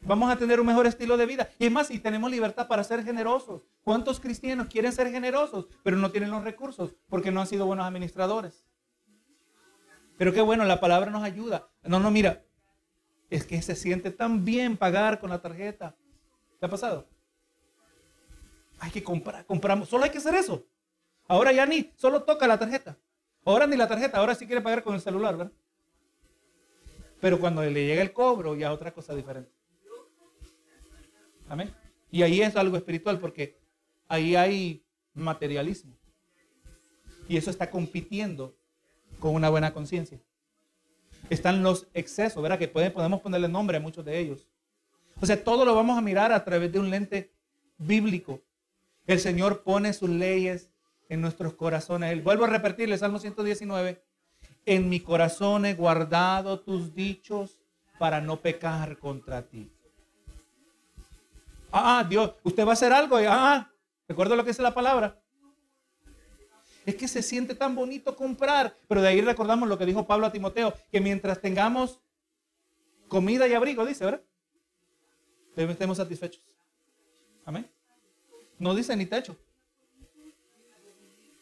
[0.07, 1.49] Vamos a tener un mejor estilo de vida.
[1.59, 3.63] Y es más, si tenemos libertad para ser generosos.
[3.83, 7.85] ¿Cuántos cristianos quieren ser generosos, pero no tienen los recursos porque no han sido buenos
[7.87, 8.65] administradores?
[10.17, 11.69] Pero qué bueno, la palabra nos ayuda.
[11.83, 12.45] No, no, mira,
[13.31, 15.97] es que se siente tan bien pagar con la tarjeta.
[16.61, 17.09] ¿Qué ha pasado?
[18.79, 20.65] Hay que comprar, compramos, solo hay que hacer eso.
[21.27, 22.97] Ahora ya ni, solo toca la tarjeta.
[23.45, 25.53] Ahora ni la tarjeta, ahora sí quiere pagar con el celular, ¿verdad?
[27.21, 29.56] Pero cuando le llega el cobro, ya otra cosa diferente.
[31.49, 31.73] Amén.
[32.11, 33.59] Y ahí es algo espiritual porque
[34.09, 34.85] ahí hay
[35.15, 35.97] materialismo.
[37.29, 38.57] Y eso está compitiendo
[39.19, 40.21] con una buena conciencia.
[41.31, 42.59] Están los excesos, ¿verdad?
[42.59, 44.47] Que podemos ponerle nombre a muchos de ellos.
[45.21, 47.33] O sea, todo lo vamos a mirar a través de un lente
[47.79, 48.43] bíblico.
[49.07, 50.71] El Señor pone sus leyes
[51.09, 52.23] en nuestros corazones.
[52.23, 54.03] Vuelvo a repetirle, Salmo 119.
[54.67, 57.61] En mi corazón he guardado tus dichos
[57.99, 59.71] para no pecar contra ti.
[61.71, 63.17] Ah, ah Dios, usted va a hacer algo.
[63.17, 63.73] Ah, ah,
[64.09, 65.21] recuerdo lo que dice la palabra.
[66.85, 68.77] Es que se siente tan bonito comprar.
[68.89, 72.01] Pero de ahí recordamos lo que dijo Pablo a Timoteo, que mientras tengamos
[73.09, 74.23] comida y abrigo, dice, ¿verdad?
[75.57, 76.43] Estemos satisfechos.
[77.45, 77.69] Amén.
[78.59, 79.37] No dice ni techo.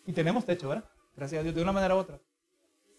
[0.06, 0.84] Y tenemos techo, ¿verdad?
[1.16, 2.18] Gracias a Dios, de una manera u otra.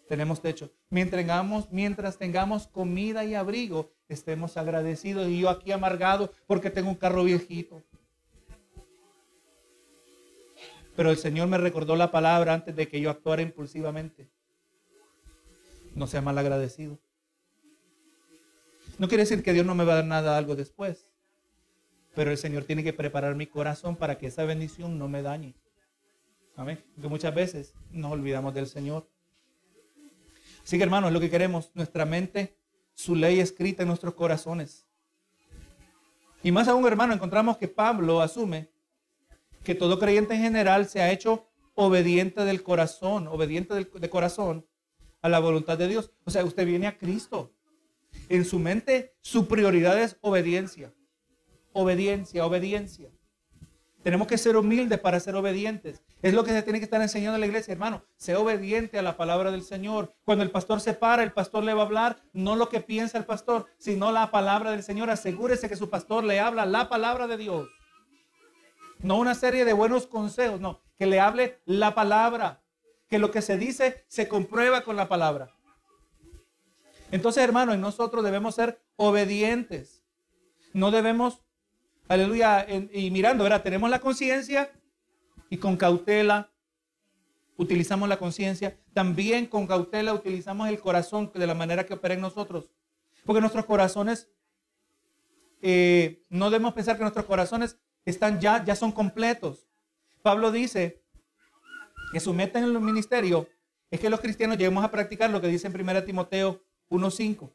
[0.08, 0.72] Tenemos techo.
[0.89, 5.28] Mientras tengamos, mientras tengamos comida y abrigo, estemos agradecidos.
[5.28, 7.84] Y yo aquí amargado porque tengo un carro viejito.
[10.95, 14.30] Pero el Señor me recordó la palabra antes de que yo actuara impulsivamente.
[15.93, 16.99] No sea mal agradecido.
[18.97, 21.10] No quiere decir que Dios no me va a dar nada algo después.
[22.14, 25.56] Pero el Señor tiene que preparar mi corazón para que esa bendición no me dañe.
[26.56, 26.82] Amén.
[26.93, 29.10] Porque muchas veces nos olvidamos del Señor.
[30.66, 32.57] Así que hermanos, lo que queremos, nuestra mente,
[32.95, 34.88] su ley escrita en nuestros corazones.
[36.41, 38.72] Y más aún, hermano, encontramos que Pablo asume
[39.63, 44.66] que todo creyente en general se ha hecho obediente del corazón, obediente de corazón
[45.22, 46.11] a la voluntad de Dios.
[46.24, 47.53] O sea, usted viene a Cristo.
[48.28, 50.91] En su mente, su prioridad es obediencia.
[51.74, 53.11] Obediencia, obediencia.
[54.06, 56.03] Tenemos que ser humildes para ser obedientes.
[56.22, 58.03] Es lo que se tiene que estar enseñando en la iglesia, hermano.
[58.18, 60.14] Sea obediente a la palabra del Señor.
[60.24, 63.18] Cuando el pastor se para, el pastor le va a hablar no lo que piensa
[63.18, 65.10] el pastor, sino la palabra del Señor.
[65.10, 67.68] Asegúrese que su pastor le habla la palabra de Dios.
[68.99, 72.62] No una serie de buenos consejos, no, que le hable la palabra,
[73.10, 75.49] que lo que se dice se comprueba con la palabra.
[77.10, 80.03] Entonces, hermano, nosotros debemos ser obedientes.
[80.74, 81.41] No debemos,
[82.08, 83.64] aleluya, y mirando, ¿verdad?
[83.64, 84.72] Tenemos la conciencia
[85.49, 86.51] y con cautela
[87.58, 88.78] utilizamos la conciencia.
[88.93, 92.72] También con cautela utilizamos el corazón de la manera que opera en nosotros.
[93.26, 94.30] Porque nuestros corazones,
[95.62, 99.68] eh, no debemos pensar que nuestros corazones están ya, ya son completos.
[100.22, 101.01] Pablo dice
[102.12, 103.47] que su meta en el ministerio
[103.89, 107.51] es que los cristianos lleguemos a practicar lo que dice en 1 Timoteo 1.5.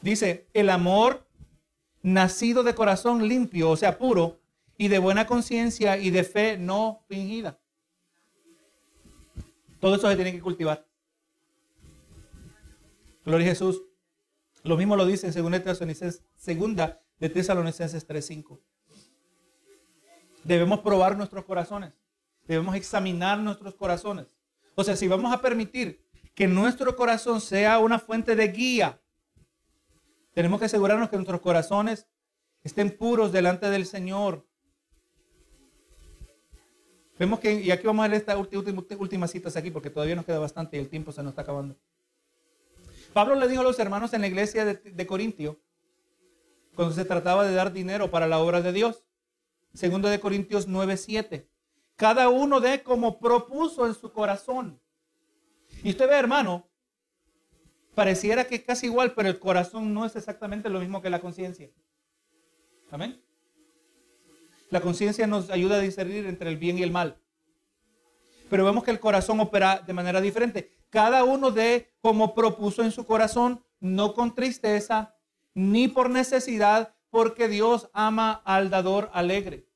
[0.00, 1.26] Dice, el amor
[2.02, 4.40] nacido de corazón limpio, o sea, puro,
[4.76, 7.60] y de buena conciencia y de fe no fingida.
[9.80, 10.86] Todo eso se tiene que cultivar.
[13.24, 13.82] Gloria a Jesús.
[14.64, 15.62] Lo mismo lo dice segunda
[16.36, 18.60] segunda de Tesalonicenses 3:5.
[20.44, 21.92] Debemos probar nuestros corazones.
[22.46, 24.36] Debemos examinar nuestros corazones.
[24.74, 29.01] O sea, si vamos a permitir que nuestro corazón sea una fuente de guía,
[30.32, 32.06] tenemos que asegurarnos que nuestros corazones
[32.62, 34.46] estén puros delante del Señor.
[37.18, 40.24] Vemos que, y aquí vamos a ver esta última, última cita aquí, porque todavía nos
[40.24, 41.76] queda bastante y el tiempo se nos está acabando.
[43.12, 45.60] Pablo le dijo a los hermanos en la iglesia de, de Corintio,
[46.74, 49.04] cuando se trataba de dar dinero para la obra de Dios.
[49.74, 51.46] Segundo de Corintios 9:7.
[51.96, 54.80] Cada uno de como propuso en su corazón.
[55.82, 56.68] Y usted ve, hermano,
[57.94, 61.20] pareciera que es casi igual, pero el corazón no es exactamente lo mismo que la
[61.20, 61.70] conciencia.
[62.90, 63.20] Amén.
[64.70, 67.18] La conciencia nos ayuda a discernir entre el bien y el mal.
[68.48, 70.72] Pero vemos que el corazón opera de manera diferente.
[70.90, 75.14] Cada uno de como propuso en su corazón, no con tristeza,
[75.54, 79.66] ni por necesidad, porque Dios ama al dador alegre.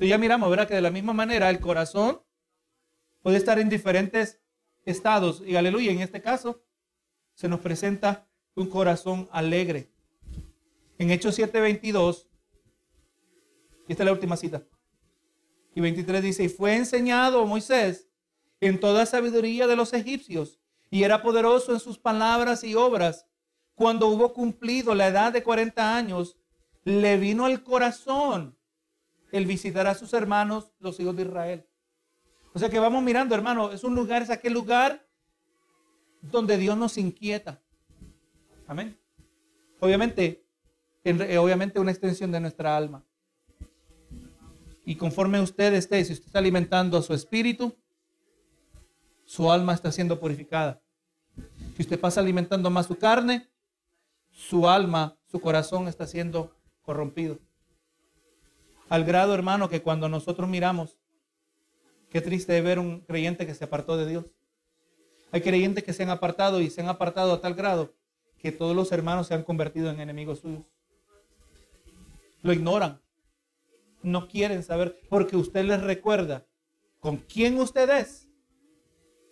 [0.00, 0.66] Y ya miramos, ¿verdad?
[0.66, 2.20] Que de la misma manera el corazón
[3.22, 4.41] puede estar en diferentes
[4.84, 5.42] estados.
[5.46, 6.62] Y aleluya, en este caso
[7.34, 9.90] se nos presenta un corazón alegre.
[10.98, 12.28] En Hechos 7:22,
[13.88, 14.62] y esta es la última cita.
[15.74, 18.08] Y 23 dice, y fue enseñado Moisés
[18.60, 20.60] en toda sabiduría de los egipcios,
[20.90, 23.26] y era poderoso en sus palabras y obras
[23.74, 26.36] cuando hubo cumplido la edad de 40 años,
[26.84, 28.56] le vino al corazón
[29.30, 31.66] el visitar a sus hermanos, los hijos de Israel.
[32.54, 35.06] O sea que vamos mirando, hermano, es un lugar, es aquel lugar
[36.20, 37.60] donde Dios nos inquieta.
[38.66, 38.98] Amén.
[39.80, 40.44] Obviamente,
[41.38, 43.04] obviamente una extensión de nuestra alma.
[44.84, 47.74] Y conforme usted esté, si usted está alimentando a su espíritu,
[49.24, 50.82] su alma está siendo purificada.
[51.76, 53.48] Si usted pasa alimentando más su carne,
[54.30, 57.38] su alma, su corazón está siendo corrompido.
[58.88, 60.98] Al grado, hermano, que cuando nosotros miramos,
[62.12, 64.26] qué triste ver un creyente que se apartó de Dios.
[65.32, 67.94] Hay creyentes que se han apartado y se han apartado a tal grado
[68.38, 70.66] que todos los hermanos se han convertido en enemigos suyos.
[72.42, 73.00] Lo ignoran.
[74.02, 76.46] No quieren saber porque usted les recuerda
[77.00, 78.28] con quién usted es.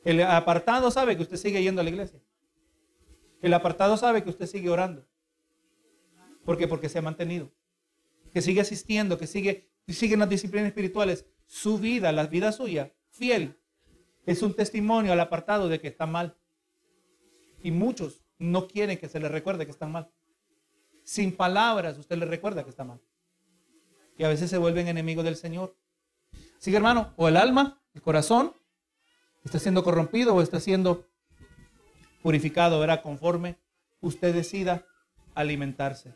[0.05, 2.23] El apartado sabe que usted sigue yendo a la iglesia.
[3.43, 5.07] El apartado sabe que usted sigue orando.
[6.47, 6.67] ¿Por qué?
[6.67, 7.53] Porque se ha mantenido.
[8.33, 11.27] Que sigue asistiendo, que sigue, sigue en las disciplinas espirituales.
[11.51, 13.59] Su vida, la vida suya, fiel,
[14.25, 16.39] es un testimonio al apartado de que está mal.
[17.61, 20.13] Y muchos no quieren que se les recuerde que están mal.
[21.03, 23.01] Sin palabras usted les recuerda que está mal.
[24.17, 25.77] Y a veces se vuelven enemigos del Señor.
[26.57, 28.55] Así que hermano, o el alma, el corazón,
[29.45, 31.09] está siendo corrompido o está siendo
[32.23, 33.59] purificado, verá, conforme
[34.01, 34.87] usted decida
[35.35, 36.15] alimentarse.